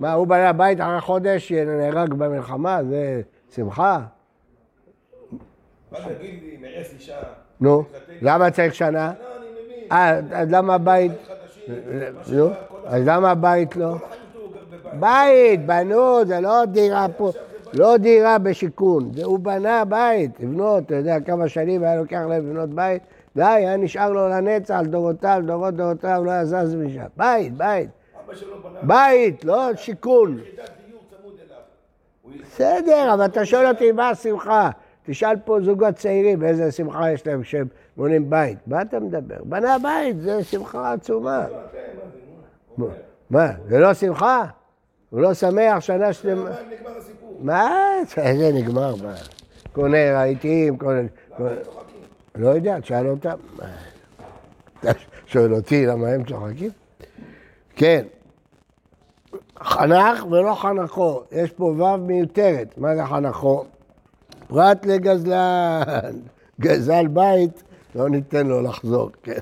מה, 0.00 0.12
הוא 0.12 0.26
בנה 0.26 0.52
בית 0.52 0.80
אחרי 0.80 1.00
חודש 1.00 1.52
נהרג 1.52 2.14
במלחמה, 2.14 2.80
זה 2.88 3.20
שמחה? 3.54 4.00
מה 5.92 5.98
תגיד 5.98 6.42
לי, 6.42 6.56
נעש 6.60 6.92
אישה? 6.94 7.16
נו. 7.60 7.84
למה 8.22 8.50
צריך 8.50 8.74
שנה? 8.74 9.12
לא. 9.20 9.30
אה, 9.92 10.20
אז 10.32 10.48
למה 10.50 10.78
בית? 10.78 11.12
חדשים, 11.12 11.74
מה 12.28 12.36
נו, 12.36 12.50
אז 12.84 13.02
למה 13.06 13.34
בית 13.34 13.76
לא? 13.76 13.96
בית, 14.92 15.66
בנו, 15.66 16.24
זה 16.26 16.40
לא 16.40 16.64
דירה 16.64 17.06
פה, 17.16 17.32
לא 17.72 17.96
דירה 17.96 18.38
בשיכון, 18.38 19.10
הוא 19.24 19.38
בנה 19.38 19.84
בית, 19.84 20.40
לבנות, 20.40 20.86
אתה 20.86 20.94
יודע 20.94 21.20
כמה 21.20 21.48
שנים 21.48 21.82
היה 21.82 21.96
לוקח 21.96 22.20
להם 22.28 22.48
לבנות 22.48 22.70
בית? 22.70 23.02
די, 23.36 23.42
היה 23.42 23.76
נשאר 23.76 24.10
לו 24.10 24.28
לנצח, 24.28 24.80
דורותיו, 24.84 25.42
דורות 25.46 25.74
דורותיו, 25.74 26.22
לא 26.24 26.32
יזז 26.32 26.74
משם. 26.74 27.00
בית, 27.16 27.56
בית, 27.56 27.90
בית, 28.82 29.44
לא 29.44 29.76
שיכון. 29.76 30.38
יחידת 30.38 30.70
דיור 30.86 31.02
צמוד 31.10 31.34
אליו. 31.46 31.58
הוא 32.22 32.32
בסדר, 32.42 33.14
אבל 33.14 33.24
אתה 33.24 33.44
שואל 33.44 33.66
אותי 33.66 33.92
מה 33.92 34.10
השמחה? 34.10 34.70
תשאל 35.06 35.36
פה 35.44 35.58
זוגות 35.62 35.94
צעירים 35.94 36.44
איזה 36.44 36.72
שמחה 36.72 37.12
יש 37.12 37.26
להם 37.26 37.42
כשהם 37.42 37.66
בונים 37.96 38.30
בית. 38.30 38.58
מה 38.66 38.82
אתה 38.82 39.00
מדבר? 39.00 39.36
בנה 39.44 39.76
בית, 39.78 40.20
זה 40.20 40.44
שמחה 40.44 40.92
עצומה. 40.92 41.46
מה, 43.30 43.48
זה 43.68 43.78
לא 43.78 43.94
שמחה? 43.94 44.44
הוא 45.10 45.20
לא 45.20 45.34
שמח 45.34 45.80
שנה 45.80 46.12
שלמה? 46.12 46.50
מה, 46.50 46.50
נגמר 46.50 46.98
הסיפור. 46.98 47.38
מה? 47.40 47.70
זה 48.16 48.50
נגמר, 48.54 48.94
מה? 48.96 49.14
קונה 49.72 50.12
רהיטים, 50.12 50.78
קונה... 50.78 51.00
לא 52.34 52.48
יודע, 52.48 52.80
תשאל 52.80 53.06
אותם. 53.06 53.36
שואל 55.26 55.54
אותי 55.54 55.86
למה 55.86 56.08
הם 56.08 56.24
צוחקים? 56.24 56.70
כן. 57.76 58.04
חנך 59.62 60.26
ולא 60.30 60.54
חנכו, 60.54 61.22
יש 61.32 61.50
פה 61.50 61.64
ו' 61.64 61.96
מיותרת, 61.96 62.78
מה 62.78 62.96
זה 62.96 63.04
חנכו? 63.04 63.64
פרט 64.48 64.86
לגזלן, 64.86 66.12
גזל 66.60 67.06
בית, 67.06 67.62
לא 67.94 68.08
ניתן 68.08 68.46
לו 68.46 68.62
לחזור, 68.62 69.10
כן. 69.22 69.40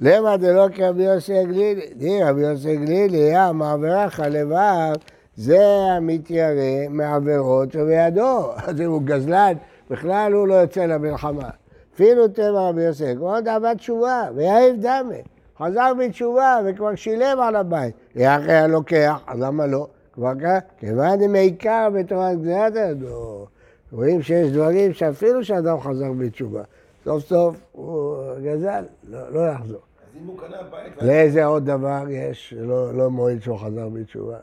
למה 0.00 0.38
זה 0.40 0.52
לא 0.52 0.66
כרבי 0.74 1.02
יוסי 1.02 1.38
הגלילי? 1.38 1.94
תראי, 1.98 2.24
רבי 2.24 2.40
יוסי 2.40 2.72
הגלילי, 2.72 3.16
יא 3.16 3.52
מעברך 3.52 4.20
לבב, 4.20 4.92
זה 5.36 5.60
המתיירא 5.96 6.88
מעבירות 6.90 7.72
שבידו. 7.72 8.52
אז 8.66 8.80
אם 8.80 8.90
הוא 8.90 9.02
גזלן, 9.02 9.52
בכלל 9.90 10.32
הוא 10.32 10.48
לא 10.48 10.54
יוצא 10.54 10.86
למלחמה. 10.86 11.48
אפילו 11.94 12.28
טבע 12.28 12.68
רבי 12.68 12.82
יוסי, 12.82 13.16
כמו 13.16 13.40
דאבה 13.40 13.74
תשובה, 13.74 14.22
ויעיב 14.34 14.76
דמה. 14.80 15.14
חזר 15.58 15.92
בתשובה 15.98 16.58
וכבר 16.66 16.94
שילם 16.94 17.40
על 17.40 17.56
הבית. 17.56 17.94
יחי 18.16 18.52
הלוקח, 18.52 19.22
אז 19.26 19.40
למה 19.40 19.66
לא? 19.66 19.86
כבר 20.12 20.32
ככה, 20.40 20.58
כיוון 20.78 21.26
דמעיקר 21.26 21.88
בתורת 21.94 22.38
גזירת 22.40 22.76
הידו. 22.76 23.46
רואים 23.92 24.22
שיש 24.22 24.50
דברים 24.50 24.92
שאפילו 24.92 25.44
שאדם 25.44 25.80
חזר 25.80 26.12
בתשובה, 26.12 26.62
סוף 27.04 27.24
סוף 27.24 27.56
הוא 27.72 28.16
גזל, 28.44 28.84
לא, 29.08 29.32
לא 29.32 29.40
יחזור. 29.48 29.80
אז 29.80 30.22
אם 30.22 30.26
הוא 30.26 30.38
קנה 30.38 30.56
בית... 30.70 31.02
לאיזה 31.02 31.44
עוד 31.44 31.64
דבר 31.64 32.04
יש 32.08 32.50
שלא 32.50 32.94
לא 32.94 33.10
מועיל 33.10 33.40
שהוא 33.40 33.58
חזר 33.58 33.88
בתשובה? 33.88 34.36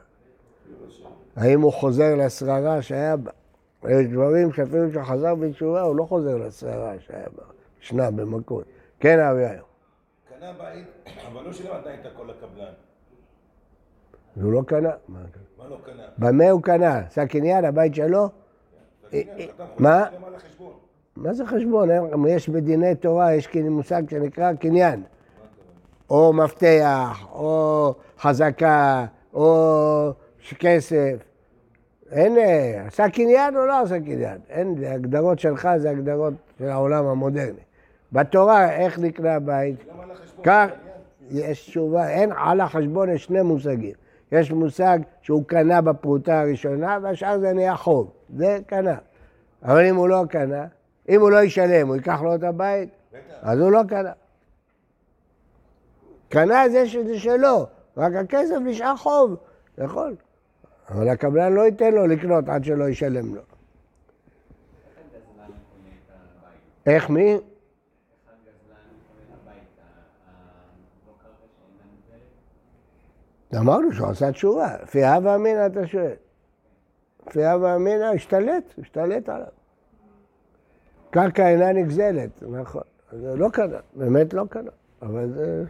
האם 1.35 1.61
הוא 1.61 1.73
חוזר 1.73 2.15
לשררה 2.15 2.81
שהיה 2.81 3.15
בה? 3.15 3.31
יש 3.89 4.07
דברים 4.07 4.53
שאפילו 4.53 4.91
שהוא 4.91 5.03
חזר 5.03 5.35
בתשובה, 5.35 5.81
הוא 5.81 5.95
לא 5.95 6.03
חוזר 6.03 6.37
לשררה 6.37 6.93
שהיה 6.99 7.25
בה. 7.37 7.43
ישנה 7.81 8.11
במכות. 8.11 8.63
כן, 8.99 9.19
אבי 9.19 9.45
היום. 9.45 9.72
קנה 10.43 10.53
בית, 10.53 10.85
אבל 11.27 11.43
לא 11.43 11.53
שילם 11.53 11.75
עדיין 11.75 11.99
את 12.01 12.05
הכל 12.05 12.23
לקבלן. 12.23 12.73
הוא 14.41 14.51
לא 14.51 14.61
קנה. 14.67 14.89
מה 15.07 15.19
לא 15.69 15.77
קנה? 15.85 16.03
במה 16.17 16.49
הוא 16.49 16.61
קנה? 16.61 16.97
עשה 16.97 17.25
קניין, 17.25 17.65
הבית 17.65 17.95
שלו? 17.95 18.23
אדם 18.23 18.29
חושב 19.09 19.53
מה? 19.79 20.05
החשבון. 20.35 20.73
מה 21.15 21.33
זה 21.33 21.45
חשבון? 21.45 21.89
יש 22.27 22.49
בדיני 22.49 22.95
תורה, 22.95 23.33
יש 23.33 23.47
כאילו 23.47 23.71
מושג 23.71 24.09
שנקרא 24.09 24.53
קניין. 24.53 25.03
או 26.09 26.33
מפתח, 26.33 27.25
או 27.31 27.93
חזקה, 28.19 29.05
או 29.33 30.11
כסף. 30.59 31.15
אין, 32.11 32.37
אה, 32.37 32.83
עשה 32.87 33.09
קניין 33.09 33.57
או 33.57 33.65
לא 33.65 33.81
עשה 33.81 33.99
קניין? 33.99 34.37
אין, 34.49 34.77
זה 34.77 34.91
הגדרות 34.91 35.39
שלך, 35.39 35.69
זה 35.77 35.89
הגדרות 35.89 36.33
של 36.59 36.69
העולם 36.69 37.05
המודרני. 37.05 37.63
בתורה, 38.13 38.71
איך 38.71 38.99
נקנה 38.99 39.39
בית? 39.39 39.75
כך, 40.43 40.67
יש 41.29 41.67
תשובה, 41.67 42.09
אין, 42.09 42.31
על 42.37 42.61
החשבון 42.61 43.09
יש 43.09 43.23
שני 43.23 43.41
מושגים. 43.41 43.93
יש 44.31 44.51
מושג 44.51 44.99
שהוא 45.21 45.43
קנה 45.47 45.81
בפרוטה 45.81 46.41
הראשונה, 46.41 46.97
והשאר 47.01 47.39
זה 47.39 47.53
נהיה 47.53 47.75
חוב. 47.75 48.11
זה 48.37 48.59
קנה. 48.67 48.95
אבל 49.63 49.85
אם 49.85 49.95
הוא 49.95 50.09
לא 50.09 50.23
קנה, 50.29 50.65
אם 51.09 51.21
הוא 51.21 51.31
לא 51.31 51.43
ישלם, 51.43 51.87
הוא 51.87 51.95
ייקח 51.95 52.21
לו 52.21 52.35
את 52.35 52.43
הבית? 52.43 52.89
אז 53.41 53.59
הוא 53.59 53.71
לא 53.71 53.81
קנה. 53.87 54.11
קנה 56.29 56.69
זה 56.69 56.87
שזה 56.87 57.19
שלו, 57.19 57.65
רק 57.97 58.13
הכסף 58.15 58.55
נשאר 58.65 58.95
חוב, 58.95 59.35
יכול. 59.77 60.15
אבל 60.89 61.09
הקבלן 61.09 61.53
לא 61.53 61.61
ייתן 61.61 61.93
לו 61.93 62.07
לקנות 62.07 62.49
עד 62.49 62.63
שלא 62.63 62.89
ישלם 62.89 63.35
לו. 63.35 63.41
איך 66.85 67.09
מי? 67.09 67.37
אמרנו 73.57 73.93
שהוא 73.93 74.07
עשה 74.07 74.31
תשובה, 74.31 74.75
לפי 74.83 75.05
הווה 75.05 75.35
אמינא 75.35 75.65
אתה 75.65 75.87
שואל. 75.87 76.13
לפי 77.27 77.45
הווה 77.45 77.75
אמינא 77.75 78.03
השתלט, 78.03 78.63
השתלט 78.81 79.29
עליו. 79.29 79.47
קרקע 81.09 81.47
אינה 81.47 81.73
נגזלת, 81.73 82.29
נכון. 82.41 82.81
זה 83.11 83.35
לא 83.35 83.49
קנה, 83.49 83.77
באמת 83.95 84.33
לא 84.33 84.43
קנה, 84.49 84.71
אבל 85.01 85.29
זה... 85.35 85.63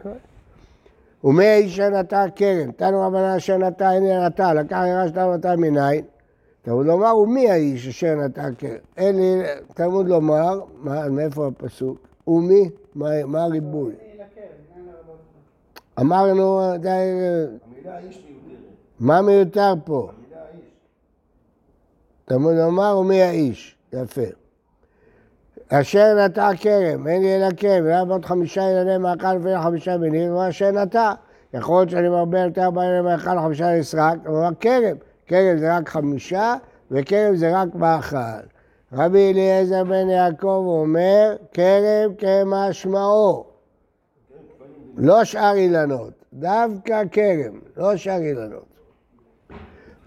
ומי 1.24 1.46
האיש 1.46 1.76
שנטע 1.76 2.24
כרם? 2.36 2.72
תנו 2.72 3.00
רבנן 3.00 3.34
אשר 3.36 3.56
נטע 3.56 3.88
הנה 3.88 4.26
נטע, 4.28 4.54
לקח 4.54 4.82
ירש 4.88 5.10
תנו 5.10 5.36
נטע 5.36 5.56
מניין. 5.56 6.04
תלמוד 6.62 6.86
לומר, 6.86 7.16
ומי 7.16 7.50
האיש 7.50 7.88
אשר 7.88 8.14
נטע 8.14 8.48
כרם? 8.58 8.76
אין 8.96 9.16
לי, 9.16 9.42
תלמוד 9.74 10.08
לומר, 10.08 10.60
מאיפה 11.10 11.46
הפסוק? 11.46 11.98
ומי? 12.26 12.70
מה, 12.94 13.26
מה 13.26 13.42
הריבוי? 13.42 13.92
אמרנו, 16.00 16.76
די, 16.78 16.88
המילה 17.84 17.98
איש 17.98 18.16
מיותרת. 18.16 18.58
מה 19.00 19.22
מיותר 19.22 19.74
פה? 19.84 20.10
המילה 20.16 20.42
איש. 20.54 20.60
תלמוד 22.24 22.54
לומר, 22.54 22.98
ומי 22.98 23.22
האיש? 23.22 23.76
יפה. 23.92 24.22
אשר 25.68 26.24
נטע 26.24 26.50
כרם, 26.60 27.06
אין 27.06 27.22
לי 27.22 27.36
אלא 27.36 27.48
כרם, 27.56 27.84
והיה 27.84 28.04
בעוד 28.04 28.24
חמישה 28.24 28.62
ילדי 28.62 28.98
מאכל 28.98 29.38
ואין 29.42 29.62
חמישה 29.62 29.96
מינים, 29.96 30.32
הוא 30.32 30.48
אשר 30.48 30.70
נטע. 30.70 31.12
יכול 31.54 31.76
להיות 31.80 31.90
שאני 31.90 32.08
מרבה 32.08 32.40
יותר 32.40 32.70
בעלי 32.70 33.00
מאכל 33.00 33.38
וחמישה 33.38 33.78
נסרק, 33.78 34.18
הוא 34.26 34.38
אמר 34.38 34.54
כרם. 34.60 34.96
כרם 35.26 35.58
זה 35.58 35.76
רק 35.76 35.88
חמישה, 35.88 36.54
וכרם 36.90 37.36
זה 37.36 37.60
רק 37.60 37.74
מאכל. 37.74 38.46
רבי 38.92 39.32
אליעזר 39.32 39.84
בן 39.84 40.10
יעקב 40.10 40.64
אומר, 40.66 41.36
כרם 41.52 42.14
כמשמעו. 42.18 43.44
לא 44.96 45.24
שאר 45.24 45.54
אילנות, 45.54 46.23
דווקא 46.34 47.02
כרם, 47.12 47.58
לא 47.76 47.96
שאר 47.96 48.20
אילנות. 48.20 48.64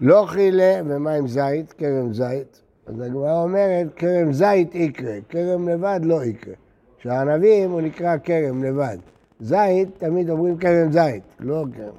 לא 0.00 0.24
חילה, 0.28 0.80
ומה 0.86 1.12
עם 1.12 1.28
זית? 1.28 1.72
כרם 1.72 2.12
זית. 2.12 2.60
אז 2.86 3.00
הגמרא 3.00 3.42
אומרת, 3.42 3.86
כרם 3.96 4.32
זית 4.32 4.74
יקרה, 4.74 5.14
כרם 5.28 5.68
לבד 5.68 6.00
לא 6.02 6.24
יקרה. 6.24 6.54
שהענבים 6.98 7.70
הוא 7.70 7.80
נקרא 7.80 8.16
כרם 8.24 8.64
לבד. 8.64 8.96
זית, 9.40 9.88
תמיד 9.98 10.30
אומרים 10.30 10.58
כרם 10.58 10.92
זית, 10.92 11.22
לא 11.40 11.64
כרם. 11.76 11.94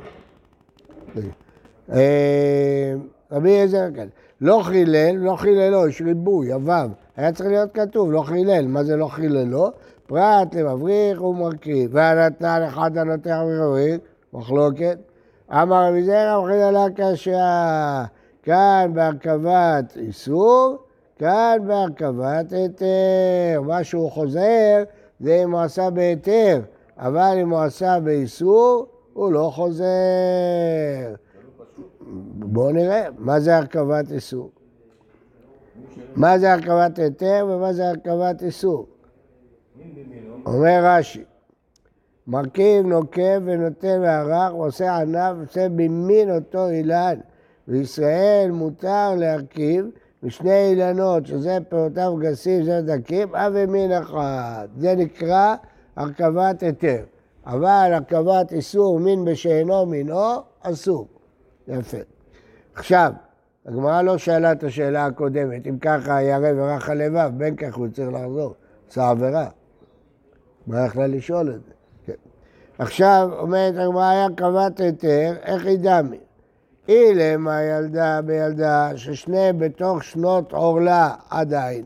אה, 1.92 2.94
רבי 3.32 3.50
אליעזר 3.50 3.86
כאן, 3.96 4.08
לא 4.42 4.62
חילל, 4.64 5.16
לא 5.16 5.36
חיללו, 5.36 5.88
יש 5.88 6.02
ריבוי, 6.02 6.54
הוו. 6.54 6.90
היה 7.18 7.32
צריך 7.32 7.50
להיות 7.50 7.74
כתוב, 7.74 8.12
לא 8.12 8.22
חילל. 8.22 8.68
מה 8.68 8.84
זה 8.84 8.96
לא 8.96 9.08
חיללו? 9.08 9.72
פרט 10.08 10.56
למבריך 10.56 11.24
ומרכיב. 11.24 11.90
והנתן 11.94 12.62
אחד 12.68 12.98
הנותן 12.98 13.40
מבריך, 13.46 13.98
מחלוקת. 14.34 14.98
אמר 15.52 15.88
רבי 15.90 16.04
זרע, 16.04 16.48
חילה 16.48 16.86
קשה. 16.96 18.06
כאן 18.44 18.92
בהרכבת 18.94 19.98
איסור, 19.98 20.78
כאן 21.16 21.58
בהרכבת 21.68 22.52
היתר. 22.52 23.62
מה 23.62 23.84
שהוא 23.84 24.12
חוזר 24.12 24.84
זה 25.20 25.44
אם 25.44 25.52
הוא 25.52 25.62
עשה 25.62 25.90
בהיתר, 25.90 26.62
אבל 26.98 27.38
אם 27.42 27.50
הוא 27.50 27.60
עשה 27.60 28.00
באיסור, 28.00 28.88
הוא 29.14 29.32
לא 29.32 29.52
חוזר. 29.54 29.86
בואו 32.36 32.72
נראה, 32.72 33.06
מה 33.18 33.40
זה 33.40 33.58
הרכבת 33.58 34.12
איסור? 34.12 34.50
מה 36.16 36.40
זה 36.40 36.54
הרכבת 36.54 37.00
היתר 37.00 37.48
ומה 37.50 37.74
זה 37.74 37.90
הרכבת 37.90 38.44
איסור? 38.44 38.86
אומר 40.46 40.80
רש"י, 40.84 41.24
מרכיב, 42.30 42.86
נוקב 42.86 43.42
ונותן 43.46 44.00
והרך, 44.02 44.54
ועושה 44.54 44.98
ענף, 44.98 45.36
עושה 45.42 45.70
במין 45.70 46.36
אותו 46.36 46.70
אילן. 46.70 47.20
בישראל 47.68 48.52
מותר 48.52 49.16
להרכיב 49.18 49.86
משני 50.24 50.70
אילנות, 50.70 51.26
שזה 51.26 51.58
פירותיו 51.70 52.16
גסים, 52.20 52.64
זה 52.64 52.82
דקים, 52.82 53.36
אב 53.36 53.52
ומין 53.56 53.92
אחד. 53.92 54.68
זה 54.78 54.96
נקרא 54.96 55.56
הרכבת 55.96 56.64
היתר. 56.64 57.04
אבל 57.46 57.92
הרכבת 57.94 58.52
איסור 58.52 59.00
מין 59.00 59.26
בשאינו 59.26 59.86
מינו, 59.86 60.36
אסור. 60.62 61.08
יפה. 61.68 61.98
עכשיו, 62.76 63.12
הגמרא 63.66 64.02
לא 64.02 64.18
שאלה 64.18 64.52
את 64.52 64.64
השאלה 64.64 65.06
הקודמת, 65.06 65.68
אם 65.68 65.80
ככה 65.80 66.22
ירא 66.22 66.50
ורך 66.56 66.90
הלבב, 66.90 67.32
בין 67.38 67.56
כך 67.56 67.76
הוא 67.76 67.88
צריך 67.94 68.10
לחזור, 68.14 68.54
עשה 68.90 69.10
עבירה. 69.10 69.48
מה 70.68 70.86
יכלה 70.86 71.08
לשאול 71.08 71.50
את 71.50 71.66
זה? 71.66 71.79
עכשיו, 72.80 73.30
אומרת 73.40 73.74
הגמרא, 73.78 74.10
היה 74.10 74.28
קבעת 74.36 74.80
היתר, 74.80 75.34
איך 75.44 75.66
היא 75.66 75.78
דמי? 75.82 76.18
אילם 76.88 77.48
הילדה 77.48 78.22
בילדה 78.22 78.92
ששניהם 78.96 79.60
בתוך 79.60 80.04
שנות 80.04 80.54
עורלה 80.54 81.10
עדיין. 81.30 81.86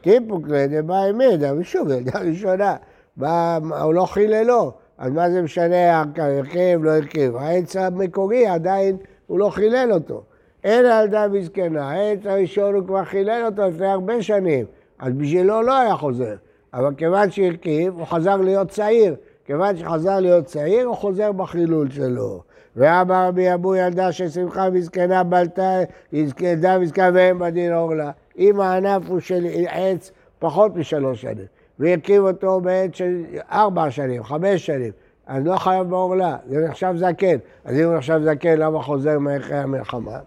טיפוקלי 0.00 0.66
דבאי 0.68 1.12
מידע, 1.12 1.52
ושוב, 1.58 1.90
ילדה 1.90 2.18
ראשונה, 2.20 2.76
בא, 3.16 3.58
הוא 3.82 3.94
לא 3.94 4.04
חיללו, 4.04 4.72
אז 4.98 5.12
מה 5.12 5.30
זה 5.30 5.42
משנה, 5.42 6.02
הרכב, 6.16 6.80
לא 6.82 6.90
הרכב? 6.90 7.36
העץ 7.36 7.76
המקורי 7.76 8.46
עדיין, 8.46 8.96
הוא 9.26 9.38
לא 9.38 9.50
חילל 9.50 9.92
אותו. 9.92 10.22
אין 10.64 10.84
הילדה 10.86 11.28
בזקנה, 11.28 11.90
העץ 11.90 12.18
הראשון 12.24 12.74
הוא 12.74 12.86
כבר 12.86 13.04
חילל 13.04 13.42
אותו 13.46 13.62
לפני 13.68 13.86
הרבה 13.86 14.22
שנים, 14.22 14.66
אז 14.98 15.12
בשבילו 15.12 15.62
לא 15.62 15.78
היה 15.78 15.96
חוזר. 15.96 16.34
אבל 16.74 16.94
כיוון 16.96 17.30
שהרכיב, 17.30 17.98
הוא 17.98 18.06
חזר 18.06 18.36
להיות 18.36 18.68
צעיר. 18.68 19.14
כיוון 19.44 19.76
שחזר 19.76 20.20
להיות 20.20 20.44
צעיר, 20.44 20.86
הוא 20.86 20.96
חוזר 20.96 21.32
בחילול 21.32 21.90
שלו. 21.90 22.42
ואמר 22.76 23.28
רבי 23.28 23.54
אבו 23.54 23.74
ילדה 23.74 24.12
ששמחה 24.12 24.68
וזקנה 24.72 25.22
בלטה, 25.22 25.78
ילדה 26.12 26.78
וזקנה 26.80 27.10
ואין 27.14 27.38
בדין 27.38 27.74
אורלה. 27.74 28.10
אם 28.38 28.60
הענף 28.60 29.02
הוא 29.08 29.20
של 29.20 29.46
עץ 29.68 30.10
פחות 30.38 30.76
משלוש 30.76 31.22
שנים, 31.22 31.46
והרכיב 31.78 32.22
אותו 32.22 32.60
בעת 32.60 32.94
של 32.94 33.24
ארבע 33.52 33.90
שנים, 33.90 34.24
חמש 34.24 34.66
שנים, 34.66 34.92
אז 35.26 35.44
לא 35.44 35.56
חייב 35.56 35.90
בעורלה, 35.90 36.36
זה 36.46 36.68
נחשב 36.68 36.94
זקן. 36.96 37.36
אז 37.64 37.76
אם 37.76 37.84
הוא 37.84 37.96
נחשב 37.96 38.20
זקן, 38.24 38.58
למה 38.58 38.82
חוזר 38.82 39.18
מאחרי 39.18 39.56
המלחמה? 39.56 40.18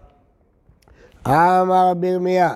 אמר 1.26 1.90
רבי 1.90 2.06
ירמיה, 2.06 2.54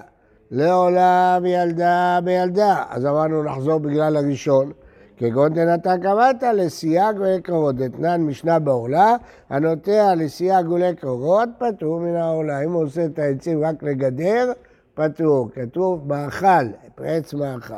לעולם 0.50 1.46
ילדה 1.46 2.18
בילדה. 2.24 2.84
אז 2.90 3.06
אמרנו 3.06 3.42
נחזור 3.42 3.78
בגלל 3.78 4.16
הראשון. 4.16 4.72
כגון 5.20 5.54
דנתן 5.54 6.00
קבעת 6.00 6.42
לסייג 6.42 7.16
ולקרובות. 7.20 7.76
דתנן 7.76 8.20
משנה 8.20 8.58
בעורלה, 8.58 9.16
הנוטע 9.50 10.14
לסייג 10.14 10.68
ולקרובות, 10.68 11.48
פטור 11.58 12.00
מן 12.00 12.16
העורלה. 12.16 12.64
אם 12.64 12.72
הוא 12.72 12.82
עושה 12.82 13.04
את 13.04 13.18
העצים 13.18 13.64
רק 13.64 13.82
לגדר, 13.82 14.52
פטור. 14.94 15.48
כתוב 15.54 16.08
מאכל, 16.08 16.66
עץ 16.96 17.34
מאכל. 17.34 17.74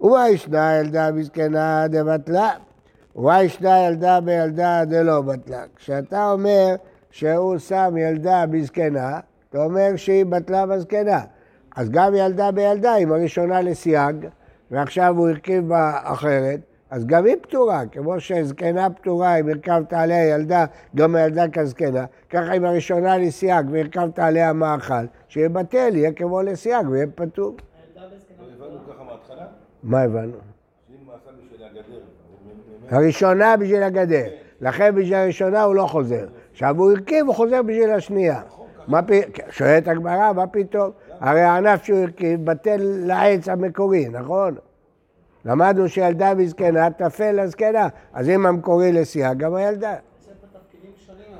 ומה 0.00 0.28
ישנה 0.28 0.76
ילדה 0.80 1.12
בזקנה 1.12 1.86
דבטלה? 1.88 2.50
ומה 3.16 3.42
ישנה 3.42 3.86
ילדה 3.86 4.20
בילדה 4.20 4.84
דלא 4.84 5.20
בטלה? 5.20 5.62
כשאתה 5.76 6.32
אומר 6.32 6.74
שהוא 7.10 7.58
שם 7.58 7.94
ילדה 7.96 8.44
בזקנה, 8.50 9.20
אתה 9.50 9.64
אומר 9.64 9.96
שהיא 9.96 10.26
בטלה 10.26 10.66
בזקנה. 10.66 11.20
אז 11.76 11.90
גם 11.90 12.14
ילדה 12.14 12.50
בילדה, 12.50 12.96
אם 12.96 13.12
הראשונה 13.12 13.62
לסייג, 13.62 14.16
ועכשיו 14.72 15.14
הוא 15.18 15.28
הרכיב 15.28 15.68
בה 15.68 15.98
אחרת, 16.02 16.60
אז 16.90 17.06
גם 17.06 17.24
היא 17.24 17.36
פטורה, 17.42 17.82
כמו 17.92 18.20
שזקנה 18.20 18.90
פטורה, 18.90 19.36
אם 19.36 19.48
הרכבת 19.48 19.92
עליה 19.92 20.28
ילדה, 20.28 20.64
גם 20.96 21.14
הילדה 21.14 21.48
כזקנה, 21.48 22.04
ככה 22.30 22.52
אם 22.52 22.64
הראשונה 22.64 23.18
לסייג 23.18 23.66
והרכבת 23.70 24.18
עליה 24.18 24.52
מאכל, 24.52 24.94
שיהיה 25.28 25.48
בטל, 25.48 25.96
יהיה 25.96 26.12
כמו 26.12 26.42
לסייג 26.42 26.88
ויהיה 26.88 27.06
פטור. 27.14 27.56
מה 29.82 30.00
הבנו? 30.00 30.36
הראשונה 32.90 33.56
בשביל 33.56 33.82
הגדר, 33.82 34.24
לכן 34.60 34.94
בשביל 34.94 35.14
הראשונה 35.14 35.62
הוא 35.62 35.74
לא 35.74 35.86
חוזר. 35.86 36.26
עכשיו 36.52 36.78
הוא 36.78 36.92
הרכיב, 36.92 37.26
הוא 37.26 37.34
חוזר 37.34 37.62
בשביל 37.62 37.90
השנייה. 37.90 38.42
שואלת 39.50 39.88
הגמרא, 39.88 40.32
מה 40.32 40.46
פתאום? 40.46 40.90
הרי 41.22 41.40
הענף 41.40 41.84
שהוא 41.84 41.98
הרכיב 41.98 42.44
בטל 42.44 42.80
לעץ 42.82 43.48
המקורי, 43.48 44.08
נכון? 44.08 44.54
למדנו 45.44 45.88
שילדה 45.88 46.34
בזקנה 46.34 46.90
תפל 46.90 47.42
לזקנה, 47.42 47.88
אז 48.12 48.28
אם 48.28 48.46
המקורי 48.46 48.92
לסייג, 48.92 49.38
גם 49.38 49.54
הילדה. 49.54 49.94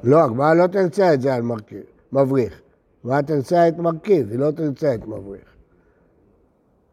לא, 0.04 0.24
הגמרא 0.24 0.54
לא 0.54 0.68
תרצה 0.68 1.13
את 1.13 1.22
זה 1.22 1.36
על 1.36 1.42
מרכיב, 1.42 1.84
מבריך. 2.12 2.62
הגמרא 3.04 3.22
תרצה 3.22 3.68
את 3.68 3.78
מרכיב, 3.78 4.32
היא 4.32 4.39
לא 4.39 4.52
תרצה 4.52 4.96
את 4.96 5.08
מבריך. 5.08 5.44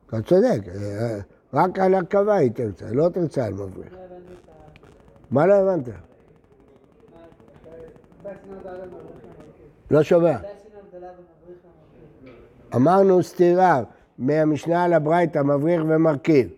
אתה 0.09 0.23
צודק, 0.23 0.61
אה, 0.69 1.19
רק 1.55 1.79
על 1.79 1.95
הרכבה 1.95 2.35
היא 2.35 2.51
תרצה, 2.51 2.87
לא 2.93 3.09
תרצה 3.09 3.47
על 3.47 3.53
מבריך. 3.53 3.95
מה 5.31 5.47
לא 5.47 5.55
הבנת? 5.55 5.89
לא 9.91 10.03
שומע. 10.03 10.37
אמרנו 12.75 13.23
סתירה 13.23 13.83
מהמשנה 14.19 14.85
על 14.85 14.93
הברייתא, 14.93 15.39
מבריך 15.39 15.83
ומרכיב. 15.89 16.49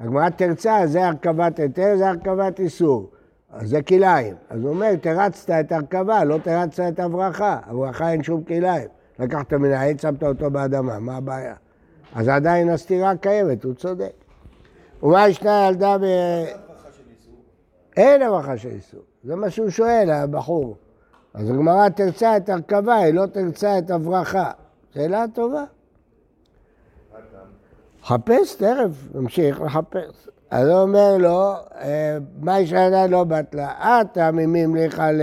הגמרא 0.00 0.28
תרצה, 0.28 0.86
זה 0.86 1.06
הרכבת 1.06 1.58
היתר, 1.58 1.94
זה 1.98 2.08
הרכבת 2.08 2.60
איסור. 2.60 3.10
אז 3.50 3.68
זה 3.68 3.82
כלאיים. 3.82 4.34
אז 4.50 4.60
הוא 4.62 4.70
אומר, 4.70 4.96
תרצת 4.96 5.50
את 5.50 5.72
הרכבה, 5.72 6.24
לא 6.24 6.38
תרצת 6.42 6.84
את 6.88 7.00
הברכה. 7.00 7.58
הברכה 7.66 8.12
אין 8.12 8.22
שום 8.22 8.44
כלאיים. 8.44 8.88
לקחת 9.18 9.52
מן 9.52 9.70
העץ, 9.70 10.02
שמת 10.02 10.22
אותו 10.22 10.50
באדמה, 10.50 10.98
מה 10.98 11.16
הבעיה? 11.16 11.54
אז 12.14 12.28
עדיין 12.28 12.68
הסתירה 12.68 13.16
קיימת, 13.16 13.64
הוא 13.64 13.74
צודק. 13.74 14.25
ומה 15.02 15.28
ישנה 15.28 15.68
ילדה 15.68 15.98
ב... 15.98 16.04
אין 17.96 18.22
הברכה 18.22 18.58
של 18.58 18.68
איסור. 18.68 19.00
זה 19.24 19.36
מה 19.36 19.50
שהוא 19.50 19.70
שואל, 19.70 20.10
הבחור. 20.10 20.76
אז 21.34 21.50
הגמרא 21.50 21.88
תרצה 21.88 22.36
את 22.36 22.48
הרכבה, 22.48 22.96
היא 22.96 23.14
לא 23.14 23.26
תרצה 23.26 23.78
את 23.78 23.90
הברכה. 23.90 24.50
שאלה 24.94 25.24
טובה. 25.34 25.64
חפש, 28.04 28.54
תכף, 28.54 29.14
נמשיך 29.14 29.60
לחפש. 29.60 30.28
אז 30.50 30.68
הוא 30.68 30.80
אומר 30.80 31.16
לו, 31.18 31.52
אה, 31.80 32.18
מה 32.40 32.60
ישנה 32.60 33.06
לא 33.06 33.24
בתלה? 33.24 34.00
אתה 34.00 34.30
ממימליך 34.30 34.98
ל... 34.98 35.22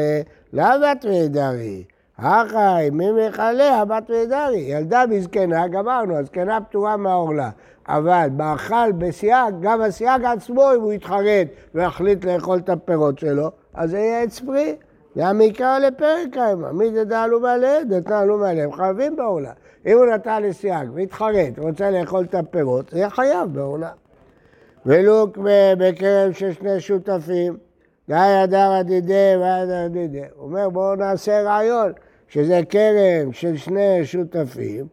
לא 0.54 0.66
בת 0.78 1.06
וידרי. 1.06 1.84
אחי, 2.18 2.90
מימליך 2.92 3.40
לה 3.40 3.86
בת 3.86 4.10
וידרי. 4.10 4.60
ילדה 4.60 5.04
בזקנה, 5.12 5.68
גמרנו, 5.68 6.18
הזקנה 6.18 6.62
פטורה 6.62 6.98
מהעורלה. 6.98 7.50
אבל 7.88 8.28
מאכל 8.38 8.92
בסייג, 8.98 9.56
גם 9.62 9.82
הסייג 9.82 10.26
עצמו, 10.26 10.74
אם 10.76 10.82
הוא 10.82 10.94
יתחרט 10.94 11.48
ויחליט 11.76 12.26
לאכול 12.26 12.58
את 12.58 12.70
הפירות 12.70 13.20
שלו, 13.20 13.52
אז 13.74 13.90
זה 13.90 13.98
יהיה 13.98 14.22
עץ 14.22 14.40
פרי. 14.40 14.76
גם 15.18 15.40
מקרא 15.40 15.80
לפרק 15.80 16.38
האמה. 16.38 16.72
מי 16.72 16.90
דדעלו 16.90 17.40
מעליהם, 17.40 17.88
דתנעלו 17.88 18.38
מעליהם, 18.38 18.74
חייבים 18.74 19.16
בעולה. 19.16 19.52
אם 19.86 19.98
הוא 19.98 20.06
נתן 20.06 20.44
לסייג 20.44 20.90
והתחרט, 20.94 21.60
רוצה 21.60 21.92
לאכול 21.92 22.24
את 22.24 22.36
הפירות, 22.36 22.90
זה 22.90 22.98
יהיה 22.98 23.10
חייב 23.10 23.54
בעולה. 23.54 23.92
ולו 24.86 25.28
בכרם 25.78 26.34
של 26.34 26.54
שני 26.54 26.80
שותפים, 26.80 27.58
גיא 28.08 28.18
הדר 28.18 28.72
הדידי 28.72 29.34
והדר 29.40 29.86
הדידי. 29.86 30.22
הוא 30.36 30.46
אומר, 30.46 30.70
בואו 30.70 30.96
נעשה 30.96 31.42
רעיון, 31.42 31.92
שזה 32.28 32.62
כרם 32.70 33.32
של 33.32 33.58
שני 33.58 34.06
שותפים, 34.06 34.86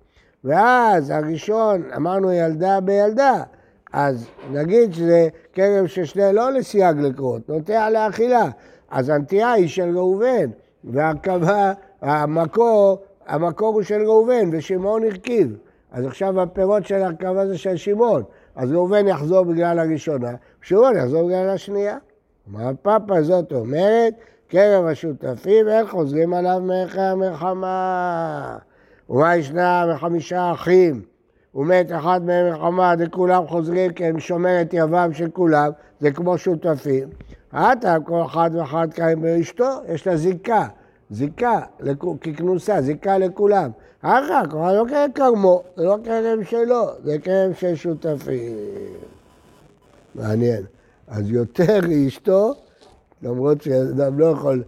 ואז 0.44 1.10
הראשון, 1.10 1.82
אמרנו 1.96 2.32
ילדה 2.32 2.80
בילדה, 2.80 3.42
אז 3.92 4.26
נגיד 4.52 4.92
שזה 4.92 5.28
כרם 5.52 5.88
של 5.88 6.04
שני, 6.04 6.32
לא 6.32 6.52
לסייג 6.52 7.00
לקרות, 7.00 7.48
נוטע 7.48 7.90
לאכילה. 7.90 8.48
אז 8.90 9.08
הנטייה 9.08 9.52
היא 9.52 9.68
של 9.68 9.98
ראובן, 9.98 10.50
והרכבה, 10.84 11.72
המקור, 12.00 12.98
המקור 13.26 13.74
הוא 13.74 13.82
של 13.82 14.02
ראובן, 14.02 14.48
ושמעון 14.52 15.04
הרכיב. 15.04 15.56
אז 15.92 16.06
עכשיו 16.06 16.40
הפירות 16.40 16.86
של 16.86 17.02
הרכבה 17.02 17.46
זה 17.46 17.58
של 17.58 17.76
שמעון. 17.76 18.22
אז 18.56 18.72
ראובן 18.72 19.08
יחזור 19.08 19.44
בגלל 19.44 19.78
הראשונה, 19.78 20.30
שמעון 20.62 20.96
יחזור 20.96 21.26
בגלל 21.26 21.48
השנייה. 21.48 21.98
אמר 22.50 22.68
הפאפה 22.68 23.22
זאת 23.22 23.52
אומרת, 23.52 24.14
קרב 24.48 24.86
השותפים, 24.86 25.68
אין 25.68 25.86
חוזרים 25.86 26.34
עליו 26.34 26.60
מערכי 26.60 27.00
המלחמה. 27.00 28.58
ומה 29.10 29.36
ישנה 29.36 29.86
מחמישה 29.94 30.52
אחים? 30.52 31.02
ומת 31.54 31.92
אחד 31.92 32.20
מהם 32.24 32.50
מלחמה, 32.50 32.94
וכולם 32.98 33.46
חוזרים 33.46 33.92
כי 33.92 34.04
הם 34.04 34.20
שומר 34.20 34.60
את 34.60 34.74
יבם 34.74 35.10
של 35.12 35.30
כולם, 35.30 35.70
זה 36.00 36.10
כמו 36.10 36.38
שותפים. 36.38 37.08
עתה 37.52 37.96
כל 38.04 38.22
אחד 38.26 38.50
ואחד 38.54 38.88
קיים 38.94 39.22
באשתו, 39.22 39.68
יש 39.88 40.06
לה 40.06 40.16
זיקה, 40.16 40.66
זיקה 41.10 41.60
ככנוסה, 42.20 42.82
זיקה 42.82 43.18
לכולם. 43.18 43.70
אחר 44.02 44.46
כך, 44.46 44.54
לא 44.54 44.84
כרם 44.88 45.12
כרמו, 45.14 45.62
זה 45.76 45.84
לא 45.84 45.96
כרם 46.04 46.44
שלו, 46.44 46.86
זה 47.04 47.18
כרם 47.18 47.54
של 47.54 47.74
שותפים. 47.74 48.56
מעניין. 50.14 50.62
אז 51.08 51.30
יותר 51.30 51.80
אשתו, 52.08 52.54
למרות 53.22 53.62
שאדם 53.62 54.18
לא 54.18 54.26
יכול 54.26 54.62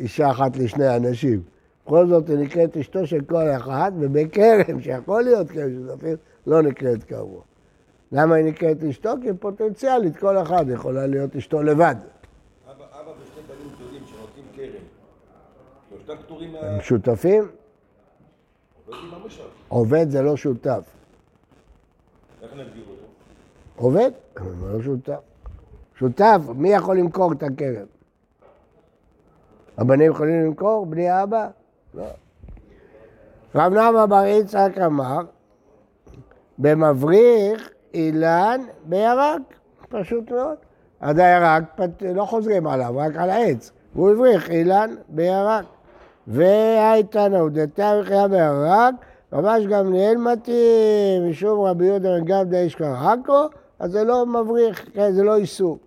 אישה 0.00 0.30
אחת 0.30 0.56
לשני 0.56 0.96
אנשים. 0.96 1.57
בכל 1.88 2.06
זאת 2.06 2.28
היא 2.28 2.38
נקראת 2.38 2.76
אשתו 2.76 3.06
של 3.06 3.20
כל 3.24 3.44
אחד, 3.56 3.92
ובכרם, 4.00 4.80
שיכול 4.80 5.22
להיות 5.22 5.50
כרם 5.50 5.70
שותפים, 5.86 6.16
לא 6.46 6.62
נקראת 6.62 7.04
כרמו. 7.04 7.42
למה 8.12 8.34
היא 8.34 8.44
נקראת 8.44 8.82
אשתו? 8.82 9.10
כי 9.22 9.28
פוטנציאלית 9.40 10.16
כל 10.16 10.38
אחד 10.38 10.64
יכולה 10.68 11.06
להיות 11.06 11.36
אשתו 11.36 11.62
לבד. 11.62 11.94
אבא 12.66 12.84
אבא 13.00 13.10
ושני 13.10 13.42
בנים 13.48 13.74
גדולים 13.76 14.02
שנותנים 14.06 14.44
כרם. 14.56 14.82
שלושתם 15.90 16.22
פטורים 16.22 16.52
מה... 16.52 16.58
הם 16.58 16.80
שותפים. 16.80 17.48
עובד 19.68 20.10
זה 20.10 20.22
לא 20.22 20.36
שותף. 20.36 20.84
איך 22.42 22.52
נגדיר 22.52 22.84
אותו? 22.90 23.04
עובד, 23.76 24.10
אבל 24.36 24.72
לא 24.72 24.82
שותף. 24.82 25.20
שותף, 25.98 26.40
מי 26.54 26.68
יכול 26.68 26.98
למכור 26.98 27.32
את 27.32 27.42
הכרם? 27.42 27.86
הבנים 29.76 30.10
יכולים 30.10 30.46
למכור? 30.46 30.86
בני 30.86 31.08
האבא? 31.08 31.48
לא. 31.94 32.04
רב 33.54 33.72
נעמה 33.72 34.06
בר 34.06 34.24
יצחק 34.26 34.78
אמר, 34.86 35.20
במבריך 36.58 37.70
אילן 37.94 38.60
בירק, 38.84 39.40
פשוט 39.88 40.30
מאוד. 40.30 40.56
עד 41.00 41.18
הירק 41.20 41.62
פת- 41.76 42.02
לא 42.14 42.24
חוזרים 42.24 42.66
עליו, 42.66 42.94
רק 42.96 43.16
על 43.16 43.30
העץ. 43.30 43.70
והוא 43.94 44.10
הבריך 44.10 44.50
אילן 44.50 44.94
בירק. 45.08 45.64
והייתנו 46.26 47.48
דתיה 47.48 48.00
וחיה 48.02 48.28
בירק, 48.28 48.94
ממש 49.32 49.64
גמליאל 49.66 50.16
מתאים, 50.16 51.30
משום 51.30 51.60
רבי 51.60 51.84
יהודה 51.86 52.08
בן 52.08 52.24
גמדא 52.24 52.56
איש 52.56 52.74
קרקו, 52.74 53.46
אז 53.78 53.90
זה 53.92 54.04
לא 54.04 54.26
מבריך, 54.26 54.84
כן, 54.94 55.12
זה 55.12 55.22
לא 55.22 55.36
איסור. 55.36 55.78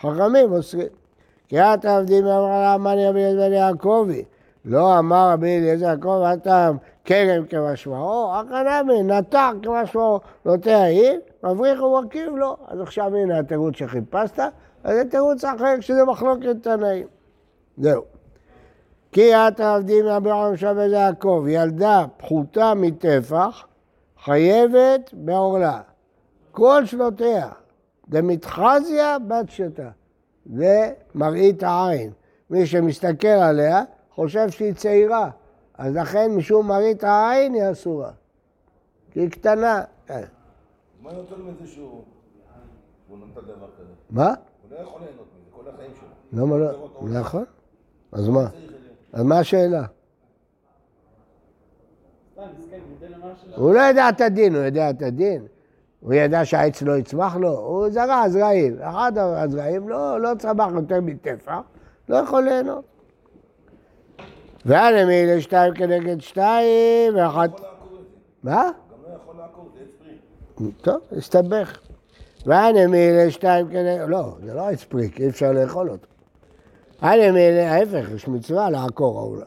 חכמים 0.00 0.52
אוסרים. 0.52 0.86
קריאת 1.50 1.84
העבדים 1.84 2.26
אמר 2.26 2.74
אמני 2.74 3.08
רבי 3.08 3.18
אליעזר 3.24 3.48
בן 3.48 3.52
יעקבי. 3.52 4.24
לא 4.68 4.98
אמר 4.98 5.30
רבי 5.32 5.58
אליעזר 5.58 5.86
יעקב, 5.86 6.22
אתה 6.32 6.70
כרם 7.04 7.44
כמשמעו, 7.44 8.32
הכנמי, 8.34 9.02
נטע 9.02 9.50
כמשמעו, 9.62 10.20
נוטע 10.44 10.84
עיר, 10.84 11.20
מבריך 11.42 11.82
ומרכיב 11.82 12.36
לו. 12.36 12.56
אז 12.66 12.80
עכשיו 12.80 13.16
הנה 13.16 13.38
התירוץ 13.38 13.76
שחיפשת, 13.76 14.38
אז 14.84 14.96
זה 14.96 15.04
תירוץ 15.10 15.44
אחר 15.44 15.80
שזה 15.80 16.04
מחלוקת 16.04 16.56
תנאים. 16.62 17.06
זהו. 17.78 18.02
כי 19.12 19.34
את 19.34 19.60
העבדים 19.60 20.04
מאברהם 20.04 20.56
שווה 20.56 20.86
ליעקב, 20.86 21.44
ילדה 21.48 22.04
פחותה 22.16 22.72
מטפח, 22.76 23.66
חייבת 24.24 25.10
בעורלה. 25.12 25.80
כל 26.50 26.86
שנותיה, 26.86 27.48
דמתחזיה 28.08 29.16
בת 29.18 29.50
שתה. 29.50 29.88
זה 30.46 30.92
מראית 31.14 31.62
העין. 31.62 32.10
מי 32.50 32.66
שמסתכל 32.66 33.28
עליה 33.28 33.82
חושב 34.18 34.50
שהיא 34.50 34.72
צעירה, 34.72 35.30
אז 35.74 35.96
לכן 35.96 36.30
משום 36.36 36.68
מראית 36.68 37.04
העין 37.04 37.54
היא 37.54 37.70
אסורה. 37.72 38.10
כי 39.10 39.20
היא 39.20 39.30
קטנה. 39.30 39.82
כן. 40.06 40.22
מה 41.02 41.12
יותר 41.12 41.36
מזה 41.36 41.66
שהוא... 41.66 42.02
נתן 43.10 43.40
דבר 43.40 43.66
כזה? 43.78 43.92
מה? 44.10 44.26
הוא 44.26 44.70
לא 44.70 44.76
יכול 44.76 45.00
ליהנות 45.00 45.26
מזה 45.36 45.50
כל 45.50 45.70
החיים 45.70 45.90
שלו. 45.94 46.42
למה 46.42 46.56
לא? 46.56 46.90
עולם. 46.94 47.16
נכון. 47.16 47.44
אז 48.12 48.28
מה? 48.28 48.48
אז 49.12 49.22
מה 49.22 49.38
השאלה? 49.38 49.84
הוא 53.56 53.74
לא 53.74 53.80
יודע 53.80 54.08
את 54.08 54.20
הדין, 54.20 54.54
הוא 54.54 54.64
יודע 54.64 54.90
את 54.90 55.02
הדין. 55.02 55.46
הוא 56.00 56.14
ידע 56.14 56.44
שהעץ 56.44 56.82
לא 56.82 56.98
יצמח 56.98 57.36
לו, 57.36 57.58
הוא 57.58 57.90
זרע 57.90 58.28
זרעים. 58.28 58.82
אחד 58.82 59.12
הזרעים 59.18 59.88
לא, 59.88 60.20
לא 60.20 60.30
צמח 60.38 60.68
יותר 60.74 61.00
מטפח, 61.00 61.60
לא 62.08 62.16
יכול 62.16 62.42
ליהנות. 62.42 62.97
ואנה 64.66 65.04
מילה 65.04 65.40
שתיים 65.40 65.74
כנגד 65.74 66.20
שתיים, 66.20 67.14
ואחת... 67.16 67.60
מה? 68.42 68.54
גם 68.54 68.62
לא 69.02 69.16
יכול 69.22 69.34
לעקור, 69.38 69.68
זה 69.74 69.80
עץ 69.80 69.90
פרי. 69.98 70.70
טוב, 70.82 71.00
הסתבך. 71.16 71.78
ואנה 72.46 72.86
מילה 72.86 73.30
שתיים 73.30 73.68
כנגד... 73.68 74.08
לא, 74.08 74.36
זה 74.44 74.54
לא 74.54 74.68
עץ 74.68 74.84
פריק, 74.84 75.20
אי 75.20 75.28
אפשר 75.28 75.52
לאכול 75.52 75.90
אותו. 75.90 76.06
אנה 77.02 77.32
מילה, 77.32 77.72
ההפך, 77.72 78.10
יש 78.14 78.28
מצווה 78.28 78.70
לעקור 78.70 79.22
אולי. 79.22 79.44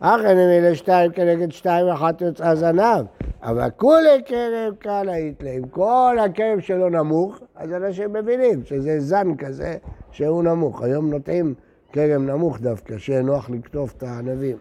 אחרי 0.00 0.34
מילה 0.34 0.74
שתיים 0.74 1.12
כנגד 1.12 1.52
שתיים, 1.52 1.88
אחת 1.88 2.20
יוצאה 2.20 2.54
זנב. 2.54 3.04
אבל 3.42 3.70
כולי 3.76 4.22
כרם 4.26 4.74
קל 4.78 5.08
היית 5.08 5.42
להם. 5.42 5.62
כל 5.70 6.16
הכרם 6.24 6.60
שלו 6.60 6.88
נמוך, 6.88 7.38
אז 7.56 7.72
אנשים 7.72 8.12
מבינים 8.12 8.64
שזה 8.64 9.00
זן 9.00 9.36
כזה 9.36 9.76
שהוא 10.10 10.42
נמוך. 10.42 10.82
היום 10.82 11.10
נוטעים 11.10 11.54
כרם 11.92 12.26
נמוך 12.26 12.60
דווקא, 12.60 12.98
שיהיה 12.98 13.22
נוח 13.22 13.50
לקטוף 13.50 13.94
את 13.96 14.02
הענבים. 14.02 14.56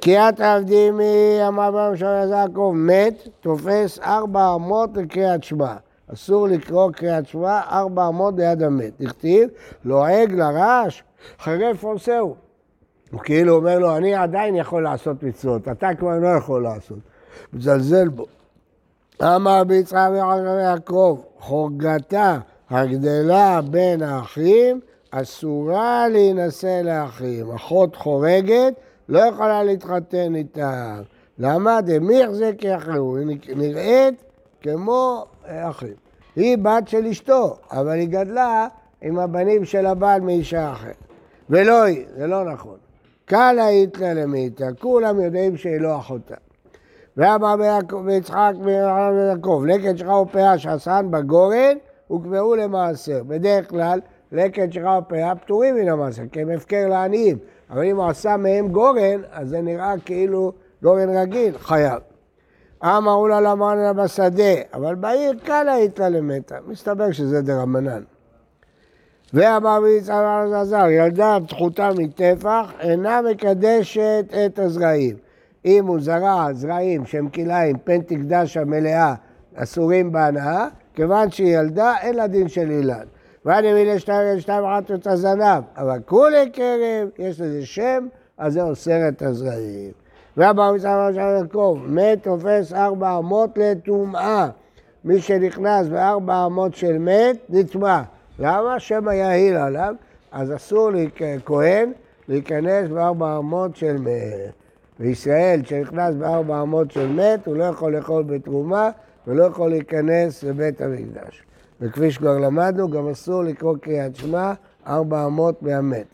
קריאת 0.00 0.40
עבדים 0.40 0.98
היא, 0.98 1.48
אמר 1.48 1.70
בהם 1.70 1.96
של 1.96 2.06
יעקב, 2.30 2.72
מת, 2.76 3.28
תופס 3.40 3.98
ארבע 3.98 4.54
אמות 4.54 4.90
לקריאת 4.96 5.44
שמע. 5.44 5.74
אסור 6.12 6.48
לקרוא 6.48 6.90
קריאת 6.92 7.26
שמע 7.26 7.60
ארבע 7.70 8.08
אמות 8.08 8.34
ליד 8.36 8.62
המת. 8.62 8.92
דכתיב, 9.00 9.48
לועג 9.84 10.32
לרעש, 10.32 11.02
חרף 11.40 11.84
עושהו. 11.84 12.34
הוא 13.10 13.20
כאילו 13.20 13.56
אומר 13.56 13.78
לו, 13.78 13.96
אני 13.96 14.14
עדיין 14.14 14.54
יכול 14.54 14.82
לעשות 14.82 15.22
מצוות, 15.22 15.68
אתה 15.68 15.94
כבר 15.98 16.18
לא 16.18 16.28
יכול 16.28 16.62
לעשות. 16.62 16.98
מזלזל 17.52 18.08
בו. 18.08 18.26
אמר 19.22 19.64
ביצחק 19.64 20.08
ויעקב, 20.12 21.20
חורגתה 21.38 22.38
הגדלה 22.70 23.60
בין 23.70 24.02
האחים, 24.02 24.80
אסורה 25.10 26.08
להינשא 26.08 26.80
לאחים. 26.84 27.50
אחות 27.50 27.96
חורגת, 27.96 28.74
לא 29.08 29.18
יכולה 29.18 29.62
להתחתן 29.64 30.34
איתה. 30.34 31.00
למה? 31.38 31.80
דמי 31.80 32.20
יחזק 32.20 32.52
כאחרו, 32.58 33.16
היא 33.16 33.38
נראית 33.56 34.24
כמו 34.60 35.24
אחים. 35.46 35.94
היא 36.36 36.58
בת 36.58 36.88
של 36.88 37.06
אשתו, 37.06 37.56
אבל 37.70 37.92
היא 37.92 38.08
גדלה 38.08 38.68
עם 39.02 39.18
הבנים 39.18 39.64
של 39.64 39.86
הבעל 39.86 40.20
מאישה 40.20 40.72
אחרת. 40.72 40.96
ולא 41.50 41.82
היא, 41.82 42.04
זה 42.16 42.26
לא 42.26 42.44
נכון. 42.44 42.76
קלה 43.24 43.68
איתלה 43.68 44.14
למיתה, 44.14 44.66
כולם 44.78 45.20
יודעים 45.20 45.56
שהיא 45.56 45.80
לא 45.80 45.98
אחותה. 45.98 46.34
ואמר 47.16 47.78
ביצחק 48.04 48.52
ויעקב, 48.64 49.64
לקט 49.66 49.98
שלך 49.98 50.08
ופאה 50.08 50.58
שעשן 50.58 51.06
בגורן, 51.10 51.76
הוקבעו 52.06 52.56
למעשר. 52.56 53.22
בדרך 53.26 53.70
כלל, 53.70 54.00
לקט 54.32 54.72
שלך 54.72 54.88
ופאה 54.98 55.34
פטורים 55.34 55.74
מן 55.74 55.88
המעשר, 55.88 56.22
כי 56.32 56.40
הם 56.40 56.50
הפקר 56.50 56.88
לעניים. 56.88 57.38
אבל 57.70 57.84
אם 57.84 57.96
הוא 57.96 58.06
עשה 58.06 58.36
מהם 58.36 58.68
גורן, 58.68 59.20
אז 59.32 59.48
זה 59.48 59.60
נראה 59.60 59.94
כאילו 60.04 60.52
גורן 60.82 61.16
רגיל, 61.16 61.58
חייב. 61.58 61.98
אמרו 62.84 63.28
לה 63.28 63.40
למען 63.40 63.96
בשדה, 63.96 64.54
אבל 64.74 64.94
בעיר 64.94 65.34
קלה 65.44 65.76
איתלה 65.76 66.08
למתה. 66.08 66.56
מסתבר 66.66 67.12
שזה 67.12 67.42
דרבנן. 67.42 68.02
ואמר 69.34 69.80
ביצחק 69.80 70.14
עזר, 70.54 70.86
ילדה 70.90 71.38
פתחותה 71.46 71.90
מטפח, 71.98 72.72
אינה 72.80 73.20
מקדשת 73.30 74.24
את 74.46 74.58
הזרעים. 74.58 75.16
אם 75.64 75.86
הוא 75.86 76.00
זרע 76.00 76.48
זרעים 76.52 77.06
שהם 77.06 77.28
כלאיים, 77.28 77.76
פן 77.84 78.00
תקדש 78.00 78.56
המלאה, 78.56 79.14
אסורים 79.54 80.12
בהנאה, 80.12 80.68
כיוון 80.94 81.30
שהיא 81.30 81.58
ילדה, 81.58 81.94
אין 82.00 82.14
לה 82.14 82.26
דין 82.26 82.48
של 82.48 82.70
אילן. 82.70 83.06
ואני 83.44 83.72
מילי 83.72 83.98
שתיים 83.98 84.40
שתיים 84.40 84.64
אחת 84.64 84.90
את 84.90 85.06
הזנב, 85.06 85.62
אבל 85.76 85.98
כולי 86.06 86.50
קרב, 86.50 87.08
יש 87.18 87.40
לזה 87.40 87.66
שם, 87.66 88.06
אז 88.38 88.52
זה 88.52 88.62
אוסר 88.62 89.08
את 89.08 89.22
הזרעים. 89.22 89.92
ואמר 90.36 90.72
מצווה 90.72 91.10
של 91.12 91.20
יעקב, 91.20 91.78
מת 91.86 92.22
תופס 92.22 92.72
ארבע 92.72 93.18
אמות 93.18 93.58
לטומאה. 93.58 94.48
מי 95.04 95.20
שנכנס 95.20 95.86
בארבע 95.86 96.46
אמות 96.46 96.74
של 96.74 96.98
מת, 96.98 97.36
נטמע. 97.48 98.02
למה? 98.38 98.80
שמא 98.80 99.10
יעיל 99.10 99.56
עליו, 99.56 99.94
אז 100.32 100.54
אסור 100.54 100.90
לכהן 100.90 101.92
להיכנס 102.28 102.88
בארבע 102.88 103.38
אמות 103.38 103.76
של 103.76 103.96
מת. 103.96 104.52
וישראל 105.00 105.60
שנכנס 105.64 106.14
בארבע 106.14 106.62
אמות 106.62 106.90
של 106.90 107.06
מת, 107.06 107.46
הוא 107.46 107.56
לא 107.56 107.64
יכול 107.64 107.96
לאכול 107.96 108.22
בתרומה 108.22 108.90
ולא 109.26 109.44
יכול 109.44 109.70
להיכנס 109.70 110.44
לבית 110.44 110.80
המקדש. 110.80 111.42
וכפי 111.80 112.10
שכבר 112.10 112.38
למדנו, 112.38 112.90
גם 112.90 113.08
אסור 113.08 113.42
לקרוא 113.42 113.76
קריאת 113.80 114.16
שמע 114.16 114.52
ארבע 114.86 115.26
אמות 115.26 115.62
מהמת. 115.62 116.06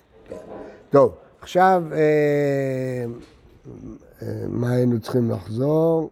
טוב, 0.91 1.15
עכשיו, 1.41 1.83
אה, 1.93 1.99
אה, 4.23 4.45
מה 4.49 4.71
היינו 4.73 5.01
צריכים 5.01 5.31
לחזור? 5.31 6.11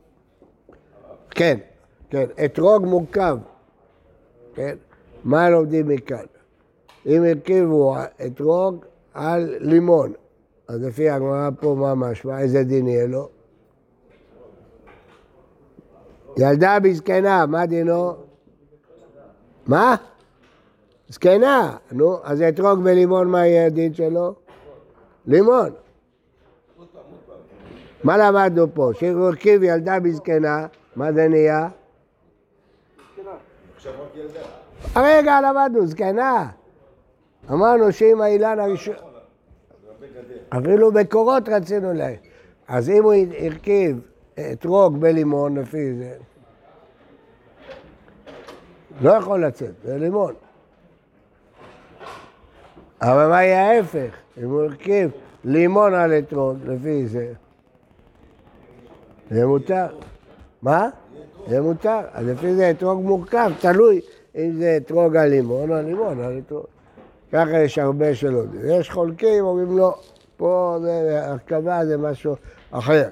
כן, 1.30 1.58
כן, 2.10 2.24
אתרוג 2.44 2.86
מורכב, 2.86 3.38
כן? 4.54 4.76
מה 5.24 5.50
לומדים 5.50 5.88
מכאן? 5.88 6.24
אם 7.06 7.24
הרכיבו 7.24 7.96
אתרוג 8.26 8.84
על 9.14 9.54
לימון, 9.60 10.12
אז 10.68 10.82
לפי 10.82 11.10
הגמרא 11.10 11.50
פה 11.60 11.76
מה 11.78 11.94
משמע? 11.94 12.38
איזה 12.38 12.64
דין 12.64 12.86
יהיה 12.86 13.06
לו? 13.06 13.28
ילדה 16.36 16.78
בזקנה, 16.80 17.46
מה 17.46 17.66
דינו? 17.66 18.14
מה? 19.66 19.96
זקנה, 21.08 21.76
נו, 21.92 22.16
אז 22.24 22.42
אתרוג 22.42 22.82
בלימון, 22.84 23.28
מה 23.28 23.46
יהיה 23.46 23.66
הדין 23.66 23.94
שלו? 23.94 24.34
לימון. 25.26 25.70
מה 28.04 28.16
למדנו 28.16 28.74
פה? 28.74 28.90
שהוא 28.98 29.26
הרכיב 29.26 29.62
ילדה 29.62 30.00
בזקנה, 30.00 30.66
מה 30.96 31.12
זה 31.12 31.28
נהיה? 31.28 31.68
הרגע 34.94 35.40
למדנו, 35.40 35.86
זקנה. 35.86 36.48
אמרנו 37.50 37.92
שאם 37.92 38.20
האילן 38.20 38.60
הראשון... 38.60 38.94
אפילו 40.48 40.92
מקורות 40.92 41.48
רצינו 41.48 41.92
ל... 41.92 42.00
אז 42.68 42.90
אם 42.90 43.04
הוא 43.04 43.14
הרכיב 43.38 44.00
אתרוג 44.52 45.00
בלימון 45.00 45.58
לפי 45.58 45.94
זה, 45.94 46.14
לא 49.02 49.10
יכול 49.10 49.44
לצאת, 49.44 49.72
זה 49.84 49.98
לימון. 49.98 50.34
אבל 53.02 53.28
מה 53.28 53.42
יהיה 53.42 53.70
ההפך? 53.70 54.14
אם 54.38 54.50
הוא 54.50 54.62
הרכיב 54.62 55.10
לימון 55.44 55.94
על 55.94 56.12
אתרוג 56.12 56.56
לפי 56.64 57.06
זה, 57.06 57.32
זה 59.30 59.46
מותר. 59.46 59.86
מה? 60.62 60.88
זה 61.48 61.60
מותר. 61.60 62.00
אז 62.12 62.26
לפי 62.26 62.54
זה 62.54 62.70
אתרוג 62.70 63.02
מורכב, 63.02 63.52
תלוי 63.60 64.00
אם 64.36 64.52
זה 64.58 64.76
אתרוג 64.76 65.16
על 65.16 65.28
לימון 65.28 65.70
או 65.70 65.82
לימון 65.82 66.20
על 66.20 66.38
אתרוג. 66.46 66.64
ככה 67.32 67.58
יש 67.58 67.78
הרבה 67.78 68.14
שלא. 68.14 68.42
יש 68.64 68.90
חולקים, 68.90 69.44
אומרים 69.44 69.78
לא, 69.78 69.94
פה 70.36 70.78
זה, 70.82 71.20
הרכבה 71.24 71.86
זה 71.86 71.98
משהו 71.98 72.36
אחר. 72.70 73.08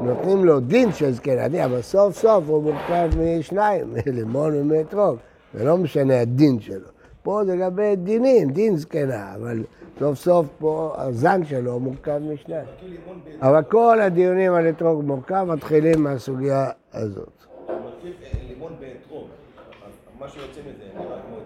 נותנים 0.00 0.44
לו 0.44 0.60
דין 0.60 0.92
של 0.92 1.12
זקנה, 1.12 1.64
אבל 1.64 1.82
סוף 1.82 2.14
סוף 2.14 2.44
הוא 2.48 2.62
מורכב 2.62 3.10
משניים, 3.18 3.94
מלימון 4.06 4.54
ומאתרוג. 4.54 5.16
זה 5.54 5.64
לא 5.64 5.76
משנה 5.76 6.20
הדין 6.20 6.60
שלו. 6.60 6.88
פה 7.22 7.42
זה 7.46 7.56
לגבי 7.56 7.96
דינים, 7.96 8.50
דין 8.50 8.76
זקנה, 8.76 9.34
אבל 9.34 9.64
סוף 9.98 10.18
סוף 10.18 10.46
פה 10.58 10.94
הזן 10.96 11.44
שלו 11.44 11.80
מורכב 11.80 12.20
משניים. 12.32 12.66
אבל 13.40 13.62
כל 13.62 14.00
הדיונים 14.00 14.54
על 14.54 14.68
אתרוג 14.68 15.04
מורכב 15.04 15.44
מתחילים 15.48 16.02
מהסוגיה 16.02 16.70
הזאת. 16.92 17.32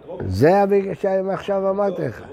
אתרוג? 0.00 0.22
זה 0.26 0.60
הבגלל 0.60 0.94
שאני 0.94 1.32
עכשיו 1.32 1.70
אמרתי 1.70 2.02
לך. 2.02 2.24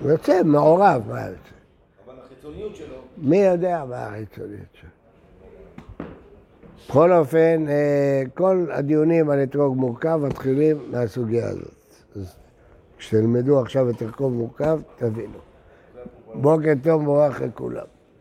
הוא 0.00 0.10
יוצא 0.10 0.42
מעורב, 0.44 1.02
מה 1.08 1.20
יוצא? 1.20 1.38
אבל 2.06 2.14
החיצוניות 2.24 2.76
שלו, 2.76 2.96
מי 3.18 3.36
יודע 3.36 3.84
מה 3.88 4.06
החיצוניות 4.06 4.68
שלו. 4.72 4.95
בכל 6.88 7.12
אופן, 7.12 7.64
אה, 7.68 8.22
כל 8.34 8.66
הדיונים 8.72 9.30
על 9.30 9.42
אתרוג 9.42 9.76
מורכב 9.76 10.20
מתחילים 10.22 10.76
מהסוגיה 10.90 11.48
הזאת. 11.48 11.94
אז 12.16 12.36
כשתלמדו 12.98 13.60
עכשיו 13.60 13.90
את 13.90 14.02
אתרוג 14.02 14.32
מורכב, 14.32 14.80
תבינו. 14.96 15.38
בוקר 16.34 16.72
טוב, 16.82 17.02
מבורך 17.02 17.40
לכולם. 17.40 17.95